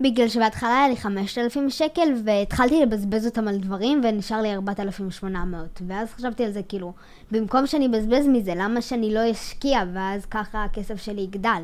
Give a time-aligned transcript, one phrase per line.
[0.00, 5.82] בגלל שבהתחלה היה לי 5,000 שקל, והתחלתי לבזבז אותם על דברים, ונשאר לי 4,800.
[5.86, 6.92] ואז חשבתי על זה, כאילו,
[7.30, 11.62] במקום שאני אבזבז מזה, למה שאני לא אשקיע, ואז ככה הכסף שלי יגדל.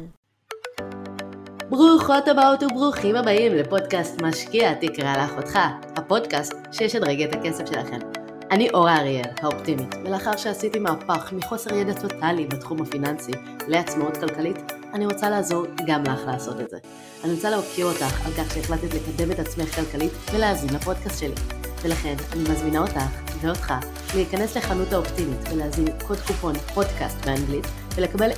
[1.70, 5.58] ברוכות הבאות וברוכים הבאים לפודקאסט משקיע תקרא לאחותך,
[5.96, 8.23] הפודקאסט שישדרג את הכסף שלכם.
[8.54, 13.32] אני אורה אריאל, האופטימית, ולאחר שעשיתי מהפך מחוסר ידע טוטאלי בתחום הפיננסי
[13.68, 14.56] לעצמאות כלכלית,
[14.92, 16.78] אני רוצה לעזור גם לך לעשות את זה.
[17.24, 21.34] אני רוצה להוקיר אותך על כך שהחלטת לקדם את עצמך כלכלית ולהאזין לפודקאסט שלי.
[21.82, 23.00] ולכן אני מזמינה אותך
[23.40, 23.74] ואותך
[24.14, 28.34] להיכנס לחנות האופטימית ולהזין קוד קופון פודקאסט באנגלית ולקבל 25%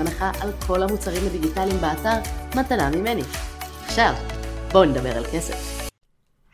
[0.00, 2.18] הנחה על כל המוצרים הדיגיטליים באתר
[2.54, 3.22] מתנה ממני.
[3.86, 4.14] עכשיו,
[4.72, 5.75] בואו נדבר על כסף.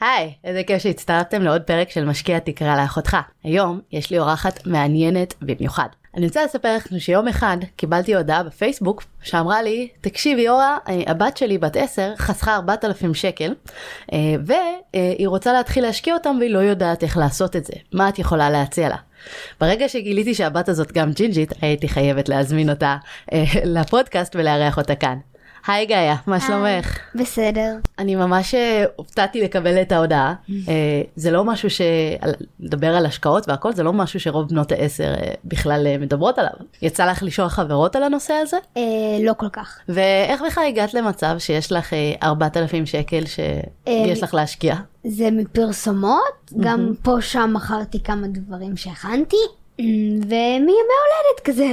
[0.03, 3.17] היי, איזה כיף שהצטרפתם לעוד פרק של משקיע תקרא לאחותך.
[3.45, 5.87] היום יש לי אורחת מעניינת במיוחד.
[6.17, 11.59] אני רוצה לספר לכם שיום אחד קיבלתי הודעה בפייסבוק שאמרה לי, תקשיבי אורה, הבת שלי
[11.59, 13.55] בת 10 חסכה 4,000 שקל
[14.13, 17.75] אה, והיא רוצה להתחיל להשקיע אותם והיא לא יודעת איך לעשות את זה.
[17.93, 18.97] מה את יכולה להציע לה?
[19.61, 22.97] ברגע שגיליתי שהבת הזאת גם ג'ינג'ית, הייתי חייבת להזמין אותה
[23.33, 25.19] אה, לפודקאסט ולארח אותה כאן.
[25.67, 26.99] היי גאיה, מה שלומך?
[27.15, 27.77] בסדר.
[27.99, 30.35] אני ממש אה, הופתעתי לקבל את ההודעה.
[30.69, 31.81] אה, זה לא משהו ש...
[32.61, 36.53] לדבר על השקעות והכל, זה לא משהו שרוב בנות העשר אה, בכלל מדברות עליו.
[36.83, 38.57] יצא לך לשאול חברות על הנושא הזה?
[39.23, 39.79] לא כל כך.
[39.89, 44.77] ואיך בכלל הגעת למצב שיש לך 4,000 שקל שיש לך להשקיע?
[45.05, 49.37] זה מפרסומות, גם פה שם מכרתי כמה דברים שהכנתי.
[49.79, 51.67] ומימי הולדת כזה.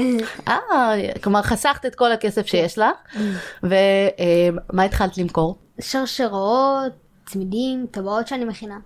[0.47, 0.91] אה,
[1.23, 3.23] כלומר חסכת את כל הכסף שיש לך,
[3.63, 5.57] ומה התחלת למכור?
[5.81, 6.91] שרשרות,
[7.25, 8.77] צמידים, טבעות שאני מכינה.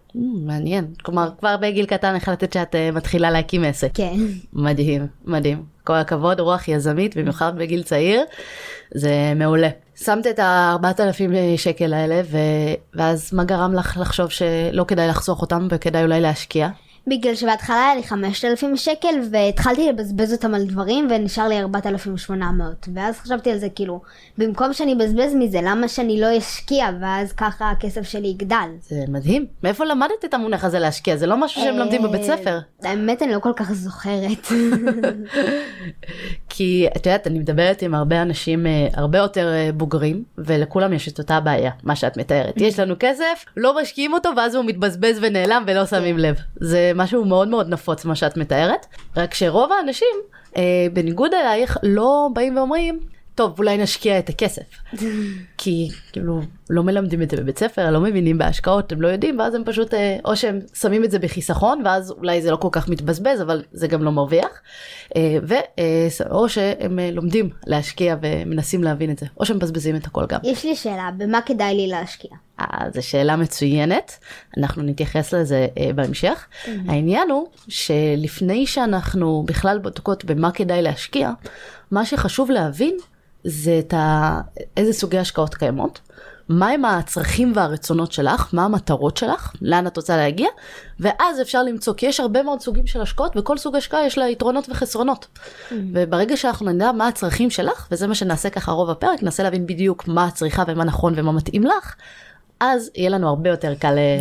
[0.46, 3.90] מעניין, כלומר כבר בגיל קטן החלטת שאת אה, מתחילה להקים עסק.
[3.94, 4.16] כן.
[4.54, 5.64] מדהים, מדהים.
[5.84, 8.24] כל הכבוד, רוח יזמית, במיוחד בגיל צעיר,
[8.96, 9.70] זה מעולה.
[9.96, 12.22] שמת את ה-4,000 שקל האלה,
[12.94, 16.70] ואז מה גרם לך לחשוב שלא כדאי לחסוך אותם וכדאי אולי להשקיע?
[17.08, 23.20] בגלל שבהתחלה היה לי 5,000 שקל והתחלתי לבזבז אותם על דברים ונשאר לי 4,800 ואז
[23.20, 24.02] חשבתי על זה כאילו
[24.38, 28.70] במקום שאני אבזבז מזה למה שאני לא אשקיע ואז ככה הכסף שלי יגדל.
[28.82, 32.60] זה מדהים מאיפה למדת את המונח הזה להשקיע זה לא משהו שהם לומדים בבית ספר.
[32.84, 34.48] האמת אני לא כל כך זוכרת.
[36.50, 41.08] כי את יודעת אני מדברת עם הרבה אנשים אה, הרבה יותר אה, בוגרים ולכולם יש
[41.08, 45.20] את אותה בעיה מה שאת מתארת יש לנו כסף לא משקיעים אותו ואז הוא מתבזבז
[45.22, 48.86] ונעלם ולא שמים לב זה משהו מאוד מאוד נפוץ מה שאת מתארת
[49.18, 50.16] רק שרוב האנשים
[50.58, 53.00] אה, בניגוד אלייך לא באים ואומרים
[53.36, 54.64] טוב אולי נשקיע את הכסף.
[55.58, 56.42] כי כאילו
[56.74, 59.94] לא מלמדים את זה בבית ספר לא מבינים בהשקעות הם לא יודעים ואז הם פשוט
[59.94, 63.64] אה, או שהם שמים את זה בחיסכון ואז אולי זה לא כל כך מתבזבז אבל
[63.72, 64.62] זה גם לא מרוויח
[65.16, 70.06] אה, ו, אה, או שהם לומדים להשקיע ומנסים להבין את זה או שהם מבזבזים את
[70.06, 70.40] הכל גם.
[70.44, 72.32] יש לי שאלה במה כדאי לי להשקיע.
[72.94, 74.20] זו שאלה מצוינת
[74.58, 76.70] אנחנו נתייחס לזה בהמשך mm-hmm.
[76.88, 81.32] העניין הוא שלפני שאנחנו בכלל בודקות במה כדאי להשקיע
[81.92, 82.98] מה שחשוב להבין
[83.44, 84.42] זה את ה...
[84.78, 86.00] איזה סוגי השקעות קיימות,
[86.60, 90.48] מהם הצרכים והרצונות שלך, מה המטרות שלך, לאן את רוצה להגיע,
[91.00, 94.30] ואז אפשר למצוא, כי יש הרבה מאוד סוגים של השקעות, וכל סוג השקעה יש לה
[94.30, 95.28] יתרונות וחסרונות.
[95.28, 95.74] Mm-hmm.
[95.94, 100.08] וברגע שאנחנו נדע מה הצרכים שלך, וזה מה שנעשה ככה רוב הפרק, ננסה להבין בדיוק
[100.08, 101.96] מה הצריכה ומה נכון ומה מתאים לך,
[102.60, 104.20] אז יהיה לנו הרבה יותר קל אה,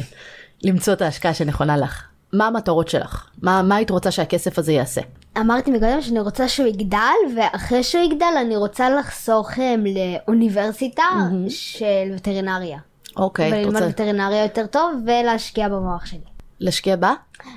[0.65, 2.03] למצוא את ההשקעה שנכונה לך.
[2.33, 3.27] מה המטרות שלך?
[3.43, 5.01] מה, מה היית רוצה שהכסף הזה יעשה?
[5.41, 6.99] אמרתי מקודם שאני רוצה שהוא יגדל,
[7.37, 11.51] ואחרי שהוא יגדל אני רוצה לחסוך לאוניברסיטה mm-hmm.
[11.51, 12.79] של וטרינריה.
[13.17, 13.51] אוקיי.
[13.51, 13.89] Okay, וללמוד רוצה...
[13.89, 16.19] וטרינריה יותר טוב ולהשקיע במוח שלי.
[16.61, 17.15] להשקיע בה?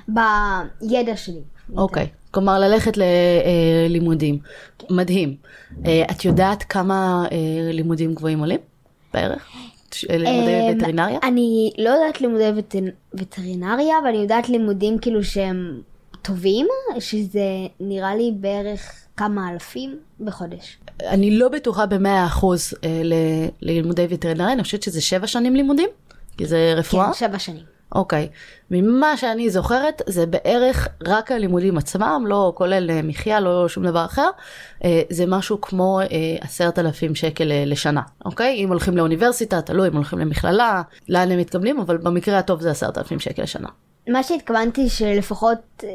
[0.08, 1.40] בידע שלי.
[1.76, 2.04] אוקיי.
[2.04, 2.30] Okay.
[2.30, 4.38] כלומר ללכת ללימודים.
[4.78, 4.94] כן.
[4.94, 5.36] מדהים.
[5.86, 8.60] אה, את יודעת כמה אה, לימודים גבוהים עולים?
[9.14, 9.48] בערך?
[10.10, 11.18] לימודי וטרינריה?
[11.22, 12.50] אני לא יודעת לימודי
[13.14, 15.80] וטרינריה, אבל אני יודעת לימודים כאילו שהם
[16.26, 16.66] טובים,
[16.98, 17.46] שזה
[17.80, 20.78] נראה לי בערך כמה אלפים בחודש.
[21.02, 23.02] אני לא בטוחה במאה אחוז אה,
[23.62, 25.88] ללימודי וטרינריה, אני חושבת שזה שבע שנים לימודים,
[26.38, 27.06] כי זה רפואה.
[27.06, 27.62] כן, שבע שנים.
[27.94, 28.28] אוקיי,
[28.70, 34.04] ממה שאני זוכרת זה בערך רק הלימודים עצמם, לא כולל אה, מחיה, לא שום דבר
[34.04, 34.30] אחר,
[34.84, 36.00] אה, זה משהו כמו
[36.40, 38.54] עשרת אלפים שקל לשנה, אוקיי?
[38.54, 42.98] אם הולכים לאוניברסיטה, תלוי אם הולכים למכללה, לאן הם מתקבלים, אבל במקרה הטוב זה עשרת
[42.98, 43.68] אלפים שקל לשנה.
[44.08, 45.88] מה שהתכוונתי שלפחות אה,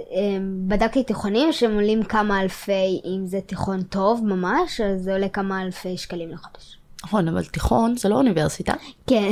[0.68, 5.62] בדקתי תיכונים שהם עולים כמה אלפי, אם זה תיכון טוב ממש, אז זה עולה כמה
[5.62, 6.78] אלפי שקלים לחודש.
[7.04, 8.74] נכון, אבל תיכון זה לא אוניברסיטה.
[9.08, 9.32] כן.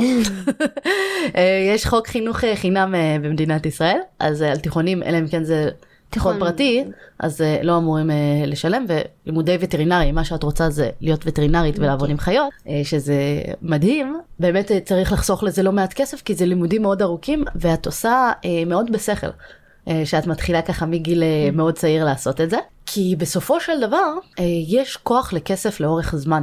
[1.36, 5.70] אה, יש חוק חינוך אה, חינם במדינת ישראל, אז על תיכונים, אלא אם כן זה
[6.10, 6.84] תיכון פרטי,
[7.18, 8.12] אז uh, לא אמורים uh,
[8.46, 13.14] לשלם, ולימודי וטרינרי, מה שאת רוצה זה להיות וטרינרית ולעבוד עם חיות, uh, שזה
[13.62, 17.86] מדהים, באמת uh, צריך לחסוך לזה לא מעט כסף, כי זה לימודים מאוד ארוכים, ואת
[17.86, 19.26] עושה uh, מאוד בשכל.
[19.26, 24.14] uh, שאת מתחילה ככה מגיל uh, מאוד צעיר לעשות את זה, כי בסופו של דבר
[24.22, 26.42] uh, יש כוח לכסף לאורך זמן,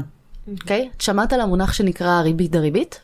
[0.62, 0.90] אוקיי?
[0.98, 3.00] את שמעת על המונח שנקרא ריבית דריבית?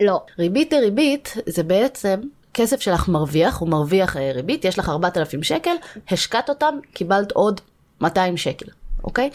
[0.00, 0.20] לא.
[0.38, 2.20] ריבית דריבית זה בעצם
[2.54, 5.74] כסף שלך מרוויח, הוא מרוויח אה, ריבית, יש לך 4,000 שקל,
[6.10, 7.60] השקעת אותם, קיבלת עוד
[8.00, 8.66] 200 שקל,
[9.04, 9.30] אוקיי?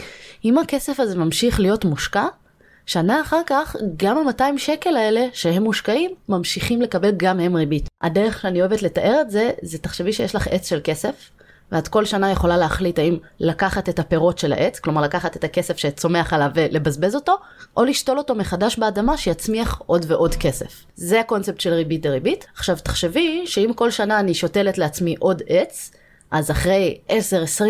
[0.45, 2.25] אם הכסף הזה ממשיך להיות מושקע,
[2.85, 7.89] שנה אחר כך גם ה-200 שקל האלה שהם מושקעים ממשיכים לקבל גם הם ריבית.
[8.01, 11.29] הדרך שאני אוהבת לתאר את זה, זה תחשבי שיש לך עץ של כסף,
[11.71, 15.77] ואת כל שנה יכולה להחליט האם לקחת את הפירות של העץ, כלומר לקחת את הכסף
[15.77, 17.37] שצומח עליו ולבזבז אותו,
[17.77, 20.85] או לשתול אותו מחדש באדמה שיצמיח עוד ועוד כסף.
[20.95, 22.47] זה הקונספט של ריבית דריבית.
[22.55, 25.91] עכשיו תחשבי שאם כל שנה אני שותלת לעצמי עוד עץ,
[26.31, 27.13] אז אחרי 10-20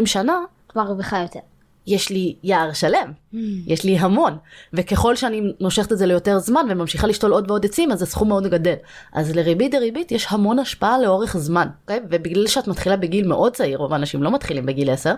[0.05, 0.37] שנה,
[0.69, 1.39] כבר רוויחה יותר.
[1.87, 3.37] יש לי יער שלם, mm.
[3.67, 4.37] יש לי המון,
[4.73, 8.47] וככל שאני נושכת את זה ליותר זמן וממשיכה לשתול עוד ועוד עצים, אז הסכום מאוד
[8.47, 8.73] גדל.
[9.13, 11.81] אז לריבית דריבית יש המון השפעה לאורך זמן, okay?
[11.81, 11.99] אוקיי?
[12.09, 15.13] ובגלל שאת מתחילה בגיל מאוד צעיר, רוב האנשים לא מתחילים בגיל 10,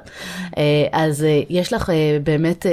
[0.58, 2.66] אה, אז אה, יש לך אה, באמת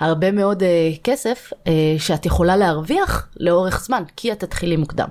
[0.00, 0.62] הרבה מאוד
[1.04, 1.52] כסף
[1.98, 5.08] שאת יכולה להרוויח לאורך זמן, כי את תתחילי מוקדם.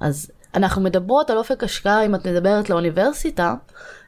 [0.00, 3.54] אז אנחנו מדברות על אופק השקעה, אם את מדברת לאוניברסיטה,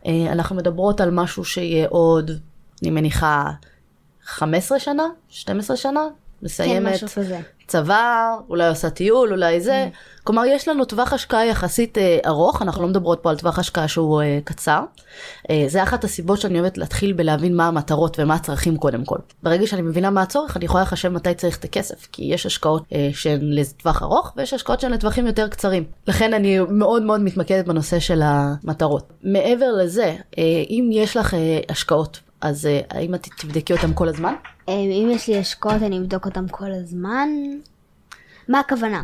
[0.07, 2.31] אנחנו מדברות על משהו שיהיה עוד
[2.83, 3.51] אני מניחה
[4.25, 6.01] 15 שנה, 12 שנה,
[6.43, 9.89] מסיימת כן, צבא, אולי עושה טיול, אולי זה.
[9.93, 10.25] Mm.
[10.25, 13.89] כלומר, יש לנו טווח השקעה יחסית אה, ארוך, אנחנו לא מדברות פה על טווח השקעה
[13.89, 14.83] שהוא אה, קצר.
[15.51, 19.19] אה, זה אחת הסיבות שאני אוהבת להתחיל בלהבין מה המטרות ומה הצרכים קודם כל.
[19.43, 22.83] ברגע שאני מבינה מה הצורך, אני יכולה לחשב מתי צריך את הכסף, כי יש השקעות
[22.93, 25.85] אה, שהן לטווח ארוך, ויש השקעות שהן לטווחים יותר קצרים.
[26.07, 29.13] לכן אני מאוד מאוד מתמקדת בנושא של המטרות.
[29.23, 34.09] מעבר לזה, אה, אם יש לך אה, השקעות אז uh, האם את תבדקי אותם כל
[34.09, 34.35] הזמן?
[34.69, 37.29] אה, אם יש לי השקעות אני אבדוק אותם כל הזמן.
[38.49, 39.03] מה הכוונה?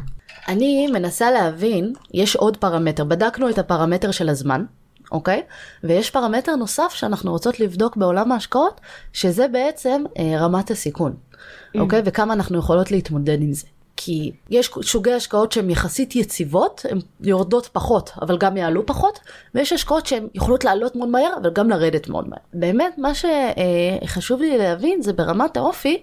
[0.48, 4.64] אני מנסה להבין, יש עוד פרמטר, בדקנו את הפרמטר של הזמן,
[5.12, 5.42] אוקיי?
[5.84, 8.80] ויש פרמטר נוסף שאנחנו רוצות לבדוק בעולם ההשקעות,
[9.12, 11.78] שזה בעצם אה, רמת הסיכון, mm.
[11.78, 12.02] אוקיי?
[12.04, 13.66] וכמה אנחנו יכולות להתמודד עם זה.
[13.96, 19.18] כי יש שוגי השקעות שהן יחסית יציבות, הן יורדות פחות, אבל גם יעלו פחות,
[19.54, 22.38] ויש השקעות שהן יכולות לעלות מאוד מהר, אבל גם לרדת מאוד מהר.
[22.52, 26.02] באמת, מה שחשוב לי להבין זה ברמת האופי,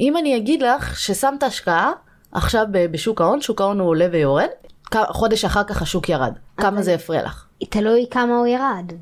[0.00, 1.92] אם אני אגיד לך ששמת השקעה
[2.32, 4.48] עכשיו בשוק ההון, שוק ההון הוא עולה ויורד,
[4.94, 7.46] חודש אחר כך השוק ירד, כמה זה יפריע לך?
[7.68, 8.92] תלוי כמה הוא ירד.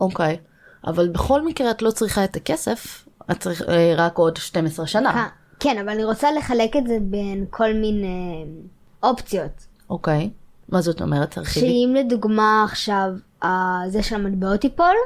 [0.00, 0.36] אוקיי,
[0.86, 5.28] אבל בכל מקרה את לא צריכה את הכסף, את צריכה אה, רק עוד 12 שנה.
[5.60, 8.44] כן, אבל אני רוצה לחלק את זה בין כל מיני
[9.02, 9.66] אופציות.
[9.90, 10.30] אוקיי,
[10.68, 11.30] מה זאת אומרת?
[11.30, 11.66] תרחיבי.
[11.66, 13.08] שאם לדוגמה עכשיו
[13.88, 14.96] זה של המטבעות ייפול,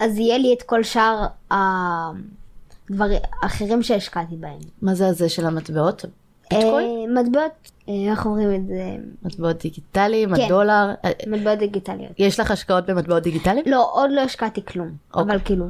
[0.00, 4.58] אז יהיה לי את כל שאר הדברים האחרים שהשקעתי בהם.
[4.82, 6.04] מה זה הזה של המטבעות?
[6.50, 7.18] ביטקוין?
[7.18, 7.52] מטבעות,
[7.88, 8.96] אה, איך אומרים את זה?
[9.22, 10.94] מטבעות דיגיטליים, כן, הדולר?
[11.04, 12.12] אה, מטבעות דיגיטליות.
[12.18, 13.64] יש לך השקעות במטבעות דיגיטליים?
[13.66, 15.22] לא, עוד לא השקעתי כלום, אוקיי.
[15.22, 15.66] אבל כאילו...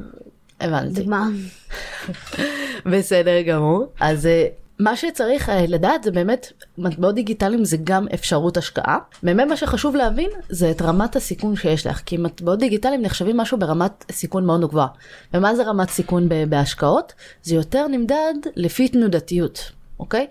[0.61, 1.01] הבנתי.
[1.01, 1.29] דוגמה.
[2.93, 3.87] בסדר גמור.
[4.01, 4.47] אז אה,
[4.79, 8.99] מה שצריך אה, לדעת זה באמת, מטבעות דיגיטליים זה גם אפשרות השקעה.
[9.23, 13.59] באמת מה שחשוב להבין זה את רמת הסיכון שיש לך, כי מטבעות דיגיטליים נחשבים משהו
[13.59, 14.87] ברמת סיכון מאוד גבוהה.
[15.35, 17.13] ומה זה רמת סיכון בהשקעות?
[17.43, 20.27] זה יותר נמדד לפי תנודתיות, אוקיי?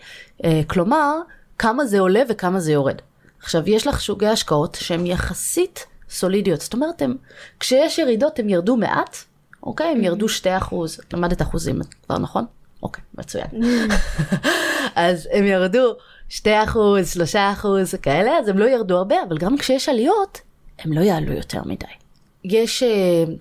[0.45, 1.19] אה, כלומר,
[1.57, 2.95] כמה זה עולה וכמה זה יורד.
[3.39, 7.15] עכשיו, יש לך שוגי השקעות שהן יחסית סולידיות, זאת אומרת, הם,
[7.59, 9.17] כשיש ירידות הם ירדו מעט,
[9.63, 12.45] אוקיי, הם ירדו 2 אחוז, למדת אחוזים כבר נכון?
[12.83, 13.47] אוקיי, מצוין.
[14.95, 15.95] אז הם ירדו
[16.29, 20.41] 2 אחוז, 3 אחוז, כאלה, אז הם לא ירדו הרבה, אבל גם כשיש עליות,
[20.79, 21.85] הם לא יעלו יותר מדי.
[22.43, 23.31] יש uh,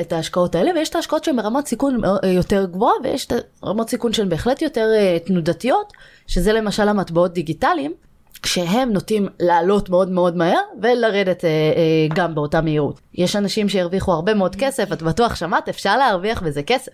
[0.00, 3.32] את ההשקעות האלה, ויש את ההשקעות שהן ברמת סיכון uh, יותר גבוהה, ויש את
[3.64, 5.92] רמות סיכון שהן בהחלט יותר uh, תנודתיות,
[6.26, 7.94] שזה למשל המטבעות דיגיטליים,
[8.42, 13.00] כשהם נוטים לעלות מאוד מאוד מהר ולרדת אה, אה, גם באותה מהירות.
[13.14, 16.92] יש אנשים שהרוויחו הרבה מאוד כסף, את בטוח שמעת, אפשר להרוויח בזה כסף.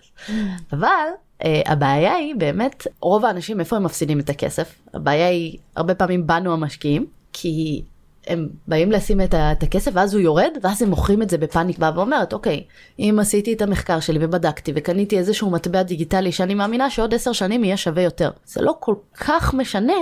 [0.73, 1.07] אבל
[1.43, 4.75] אה, הבעיה היא באמת, רוב האנשים איפה הם מפסידים את הכסף?
[4.93, 7.81] הבעיה היא הרבה פעמים בנו המשקיעים, כי
[8.27, 11.77] הם באים לשים את, את הכסף ואז הוא יורד ואז הם מוכרים את זה בפאניק
[11.77, 12.63] באה ואומרת אוקיי
[12.99, 17.63] אם עשיתי את המחקר שלי ובדקתי וקניתי איזשהו מטבע דיגיטלי שאני מאמינה שעוד עשר שנים
[17.63, 19.93] יהיה שווה יותר זה לא כל כך משנה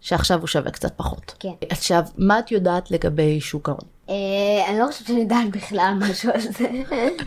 [0.00, 1.34] שעכשיו הוא שווה קצת פחות.
[1.40, 1.52] כן.
[1.70, 3.84] עכשיו, מה את יודעת לגבי שוק ההון?
[4.08, 4.14] אה,
[4.68, 6.68] אני לא חושבת שאני יודעת בכלל משהו על זה.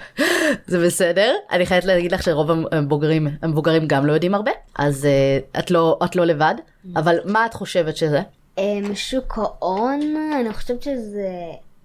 [0.67, 5.59] זה בסדר, אני חייבת להגיד לך שרוב המבוגרים, המבוגרים גם לא יודעים הרבה, אז uh,
[5.59, 6.55] את, לא, את לא לבד,
[6.95, 8.21] אבל מה את חושבת שזה?
[8.57, 8.61] Um,
[8.93, 9.99] שוק ההון,
[10.39, 11.29] אני חושבת שזה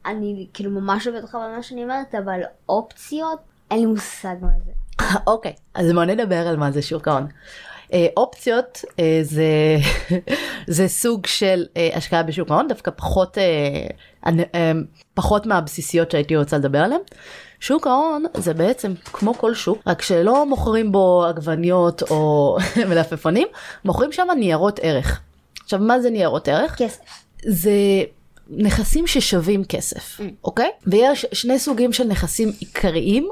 [0.06, 3.38] אני כאילו ממש לא בטוחה במה שאני אומרת, אבל אופציות,
[3.70, 4.72] אין לי מושג מה זה.
[5.32, 7.26] אוקיי, אז בוא נדבר על מה זה שוק ההון.
[7.92, 9.76] אה, אופציות אה, זה,
[10.76, 13.38] זה סוג של אה, השקעה בשוק ההון, דווקא פחות,
[15.14, 17.00] פחות מהבסיסיות שהייתי רוצה לדבר עליהן.
[17.60, 22.56] שוק ההון זה בעצם כמו כל שוק, רק שלא מוכרים בו עגבניות או
[22.88, 23.48] מלפפונים,
[23.84, 25.20] מוכרים שם ניירות ערך.
[25.64, 26.76] עכשיו מה זה ניירות ערך?
[26.78, 27.00] כסף.
[27.46, 27.72] זה
[28.50, 30.22] נכסים ששווים כסף, mm.
[30.44, 30.70] אוקיי?
[30.86, 33.28] ויש שני סוגים של נכסים עיקריים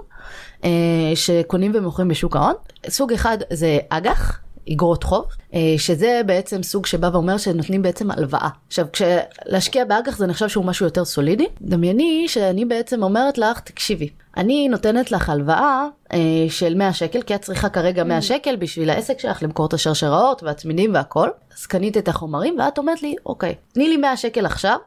[0.64, 0.70] אה,
[1.14, 2.54] שקונים ומוכרים בשוק ההון.
[2.88, 4.38] סוג אחד זה אג"ח,
[4.72, 8.48] אגרות חוב, אה, שזה בעצם סוג שבא ואומר שנותנים בעצם הלוואה.
[8.66, 11.46] עכשיו, כשלהשקיע באג"ח זה נחשב שהוא משהו יותר סולידי.
[11.60, 16.18] דמייני שאני בעצם אומרת לך, תקשיבי, אני נותנת לך הלוואה אה,
[16.48, 18.22] של 100 שקל, כי את צריכה כרגע 100 mm.
[18.22, 21.28] שקל בשביל העסק שלך למכור את השרשראות והצמידים והכל.
[21.58, 24.78] אז קנית את החומרים ואת אומרת לי, אוקיי, תני לי 100 שקל עכשיו,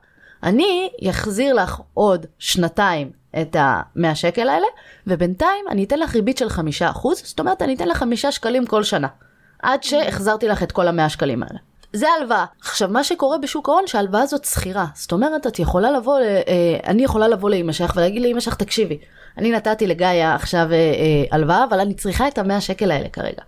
[0.44, 4.68] אני אחזיר לך עוד שנתיים את ה-100 שקל האלה,
[5.08, 6.52] ובינתיים אני אתן לך ריבית של 5%,
[7.14, 9.08] זאת אומרת אני אתן לך 5 שקלים כל שנה.
[9.64, 11.60] עד שהחזרתי לך את כל המאה שקלים האלה.
[11.94, 12.46] זה הלוואה.
[12.62, 14.86] עכשיו, מה שקורה בשוק ההון, שההלוואה הזאת שכירה.
[14.94, 18.98] זאת אומרת, את יכולה לבוא, אה, אני יכולה לבוא לאמא שלך ולהגיד לאמא שלך, תקשיבי,
[19.38, 23.42] אני נתתי לגיא עכשיו אה, אה, הלוואה, אבל אני צריכה את המאה שקל האלה כרגע.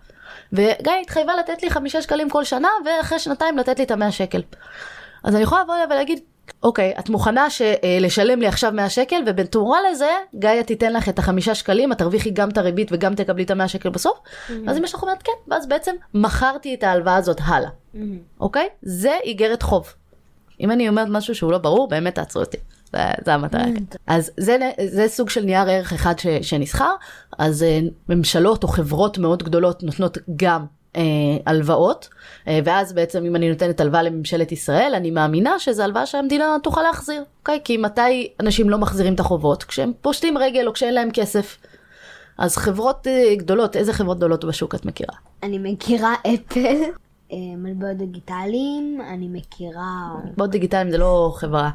[0.54, 4.42] וגיא התחייבה לתת לי חמישה שקלים כל שנה, ואחרי שנתיים לתת לי את המאה שקל.
[5.24, 6.20] אז אני יכולה לבוא ולהגיד,
[6.64, 11.10] אוקיי, את מוכנה ש, אה, לשלם לי עכשיו 100 שקל, ובתמורה לזה, גאיה תיתן לך
[11.10, 14.18] את החמישה שקלים, את תרוויחי גם את הריבית וגם תקבלי את המאה שקל בסוף?
[14.18, 14.54] Mm-hmm.
[14.68, 17.98] אז אם יש לך אומרת כן, ואז בעצם מכרתי את ההלוואה הזאת הלאה, mm-hmm.
[18.40, 18.68] אוקיי?
[18.82, 19.94] זה איגרת חוב.
[20.62, 22.58] אם אני אומרת משהו שהוא לא ברור, באמת תעצרו אותי.
[22.92, 23.64] זה, זה המטרה.
[23.64, 23.98] Mm-hmm.
[24.08, 26.92] אז זה, זה סוג של נייר ערך אחד ש, שנסחר,
[27.38, 31.02] אז אה, ממשלות או חברות מאוד גדולות נותנות גם אה,
[31.46, 32.10] הלוואות,
[32.48, 36.82] אה, ואז בעצם אם אני נותנת הלוואה לממשלת ישראל, אני מאמינה שזו הלוואה שהמדינה תוכל
[36.82, 37.60] להחזיר, אוקיי?
[37.64, 39.64] כי מתי אנשים לא מחזירים את החובות?
[39.64, 41.58] כשהם פושטים רגל או כשאין להם כסף.
[42.38, 45.16] אז חברות אה, גדולות, איזה חברות גדולות בשוק את מכירה?
[45.44, 46.76] אני מכירה אפל,
[47.58, 50.10] מטבעות דיגיטליים, אני מכירה...
[50.26, 51.70] מטבעות דיגיטליים זה לא חברה.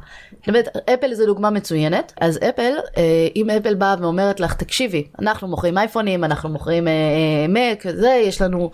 [0.47, 2.13] באמת, אפל זה דוגמה מצוינת.
[2.21, 6.85] אז אפל, אה, אם אפל באה ואומרת לך, תקשיבי, אנחנו מוכרים אייפונים, אנחנו מוכרים
[7.49, 8.71] מק, אה, זה, יש לנו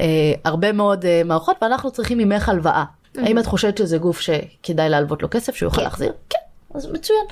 [0.00, 2.84] אה, הרבה מאוד מערכות ואנחנו צריכים ממך הלוואה.
[3.16, 5.84] האם את חושבת שזה גוף שכדאי להלוות לו כסף שהוא יכול כן.
[5.84, 6.12] להחזיר?
[6.30, 6.38] כן.
[6.74, 7.24] אז מצוין.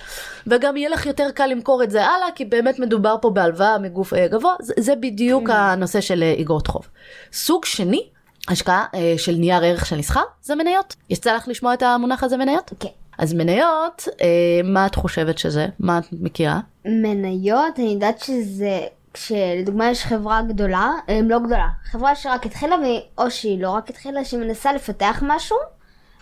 [0.46, 4.12] וגם יהיה לך יותר קל למכור את זה הלאה, כי באמת מדובר פה בהלוואה מגוף
[4.14, 6.88] גבוה, זה, זה בדיוק הנושא של אגרות חוב.
[7.32, 8.08] סוג שני
[8.50, 10.96] השקעה אה, של נייר ערך של נסחר זה מניות.
[11.10, 12.72] יצא לך לשמוע את המונח הזה מניות?
[12.80, 12.88] כן.
[13.18, 15.66] אז מניות, אה, מה את חושבת שזה?
[15.78, 16.60] מה את מכירה?
[16.84, 18.80] מניות, אני יודעת שזה,
[19.14, 22.76] כשלדוגמה יש חברה גדולה, אה, לא גדולה, חברה שרק התחילה,
[23.18, 25.56] או שהיא לא רק התחילה, שהיא מנסה לפתח משהו,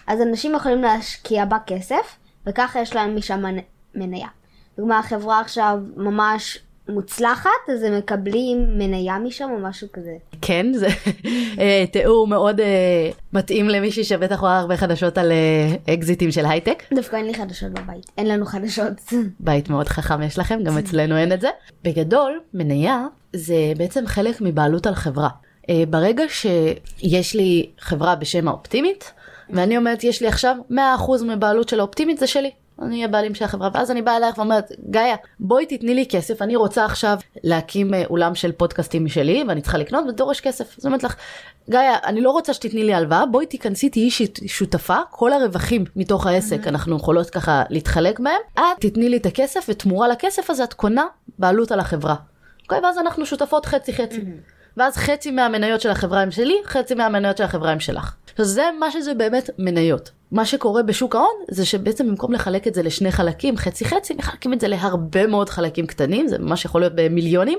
[0.06, 2.16] אז אנשים יכולים להשקיע בה כסף,
[2.46, 3.42] וככה יש להם משם
[3.94, 4.28] מניה.
[4.78, 10.16] דוגמה, החברה עכשיו ממש מוצלחת, אז הם מקבלים מניה משם או משהו כזה.
[10.42, 10.88] כן, זה
[11.60, 16.82] אה, תיאור מאוד אה, מתאים למישהי שבטח רואה הרבה חדשות על אה, אקזיטים של הייטק.
[16.94, 18.92] דווקא אין לי חדשות בבית, אין לנו חדשות.
[19.40, 21.48] בית מאוד חכם יש לכם, גם אצלנו אין את זה.
[21.84, 25.28] בגדול, מניה זה בעצם חלק מבעלות על חברה.
[25.88, 29.12] ברגע שיש לי חברה בשם האופטימית,
[29.50, 30.74] ואני אומרת יש לי עכשיו 100%
[31.24, 32.50] מבעלות של האופטימית זה שלי.
[32.82, 36.56] אני הבעלים של החברה ואז אני באה אלייך ואומרת גאיה בואי תתני לי כסף אני
[36.56, 40.74] רוצה עכשיו להקים אה, אולם של פודקאסטים משלי ואני צריכה לקנות ודורש כסף.
[40.76, 41.16] זאת אומרת לך
[41.70, 44.10] גאיה אני לא רוצה שתתני לי הלוואה בואי תיכנסי תהיי
[44.46, 46.68] שותפה כל הרווחים מתוך העסק mm-hmm.
[46.68, 51.04] אנחנו יכולות ככה להתחלק בהם את תתני לי את הכסף ותמורה לכסף הזה את קונה
[51.38, 52.14] בעלות על החברה.
[52.62, 54.18] אוקיי ואז אנחנו שותפות חצי חצי.
[54.18, 54.57] Mm-hmm.
[54.78, 58.14] ואז חצי מהמניות של החברה הם שלי חצי מהמניות של החברה הם שלך.
[58.38, 60.10] זה מה שזה באמת מניות.
[60.32, 64.52] מה שקורה בשוק ההון זה שבעצם במקום לחלק את זה לשני חלקים חצי חצי מחלקים
[64.52, 67.58] את זה להרבה מאוד חלקים קטנים זה ממש יכול להיות במיליונים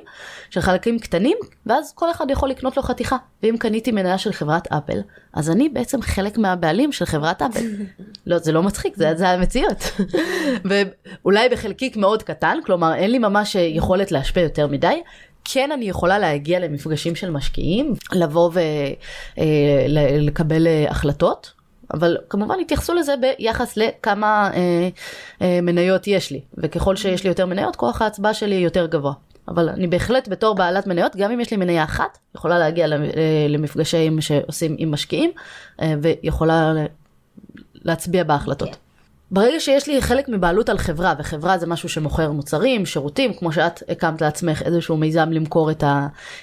[0.50, 4.68] של חלקים קטנים ואז כל אחד יכול לקנות לו חתיכה ואם קניתי מניה של חברת
[4.68, 5.00] אפל
[5.34, 7.66] אז אני בעצם חלק מהבעלים של חברת אפל.
[8.28, 9.84] לא זה לא מצחיק זה, זה המציאות
[10.70, 15.02] ואולי בחלקיק מאוד קטן כלומר אין לי ממש יכולת להשפיע יותר מדי
[15.54, 18.52] כן אני יכולה להגיע למפגשים של משקיעים לבוא
[19.38, 21.60] ולקבל אה, החלטות
[21.94, 24.90] אבל כמובן התייחסו לזה ביחס לכמה אה,
[25.42, 29.14] אה, מניות יש לי, וככל שיש לי יותר מניות, כוח ההצבעה שלי יותר גבוה.
[29.48, 32.98] אבל אני בהחלט בתור בעלת מניות, גם אם יש לי מניה אחת, יכולה להגיע אה,
[33.50, 35.32] למפגשים שעושים עם משקיעים,
[35.82, 36.74] אה, ויכולה
[37.74, 38.70] להצביע בהחלטות.
[38.70, 38.89] Okay.
[39.32, 43.84] ברגע שיש לי חלק מבעלות על חברה, וחברה זה משהו שמוכר מוצרים, שירותים, כמו שאת
[43.90, 45.84] הקמת לעצמך איזשהו מיזם למכור את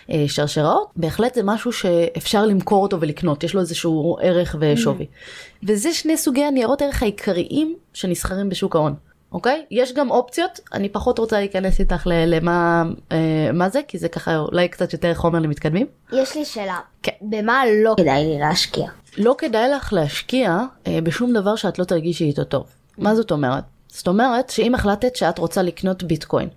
[0.08, 5.04] השרשראות, בהחלט זה משהו שאפשר למכור אותו ולקנות, יש לו איזשהו ערך ושווי.
[5.04, 5.66] Mm.
[5.68, 8.94] וזה שני סוגי הניירות ערך העיקריים שנסחרים בשוק ההון.
[9.32, 9.64] אוקיי?
[9.70, 14.36] יש גם אופציות, אני פחות רוצה להיכנס איתך למה אה, מה זה, כי זה ככה
[14.36, 15.86] אולי קצת יותר חומר למתקדמים.
[16.12, 16.78] יש לי שאלה.
[17.02, 17.12] כן.
[17.20, 18.88] במה לא כדאי לי להשקיע?
[19.18, 22.75] לא כדאי לך להשקיע אה, בשום דבר שאת לא תרגישי איתו טוב.
[22.98, 23.64] מה זאת אומרת?
[23.88, 26.48] זאת אומרת שאם החלטת שאת רוצה לקנות ביטקוין,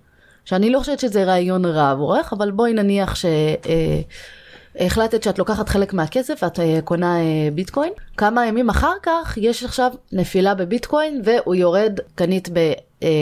[0.44, 3.24] שאני לא חושבת שזה רעיון רע עבורך, אבל בואי נניח ש...
[3.24, 4.00] אה,
[5.22, 9.92] שאת לוקחת חלק מהכסף ואת אה, קונה אה, ביטקוין, כמה ימים אחר כך יש עכשיו
[10.12, 12.72] נפילה בביטקוין והוא יורד, קנית ב...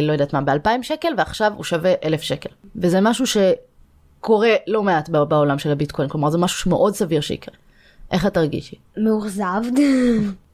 [0.02, 2.48] לא יודעת מה, ב-2,000 שקל ועכשיו הוא שווה 1,000 שקל.
[2.76, 7.54] וזה משהו שקורה לא מעט בעולם של הביטקוין, כלומר זה משהו שמאוד סביר שיקרה.
[8.10, 8.76] איך את תרגישי?
[8.96, 9.62] מאוכזב.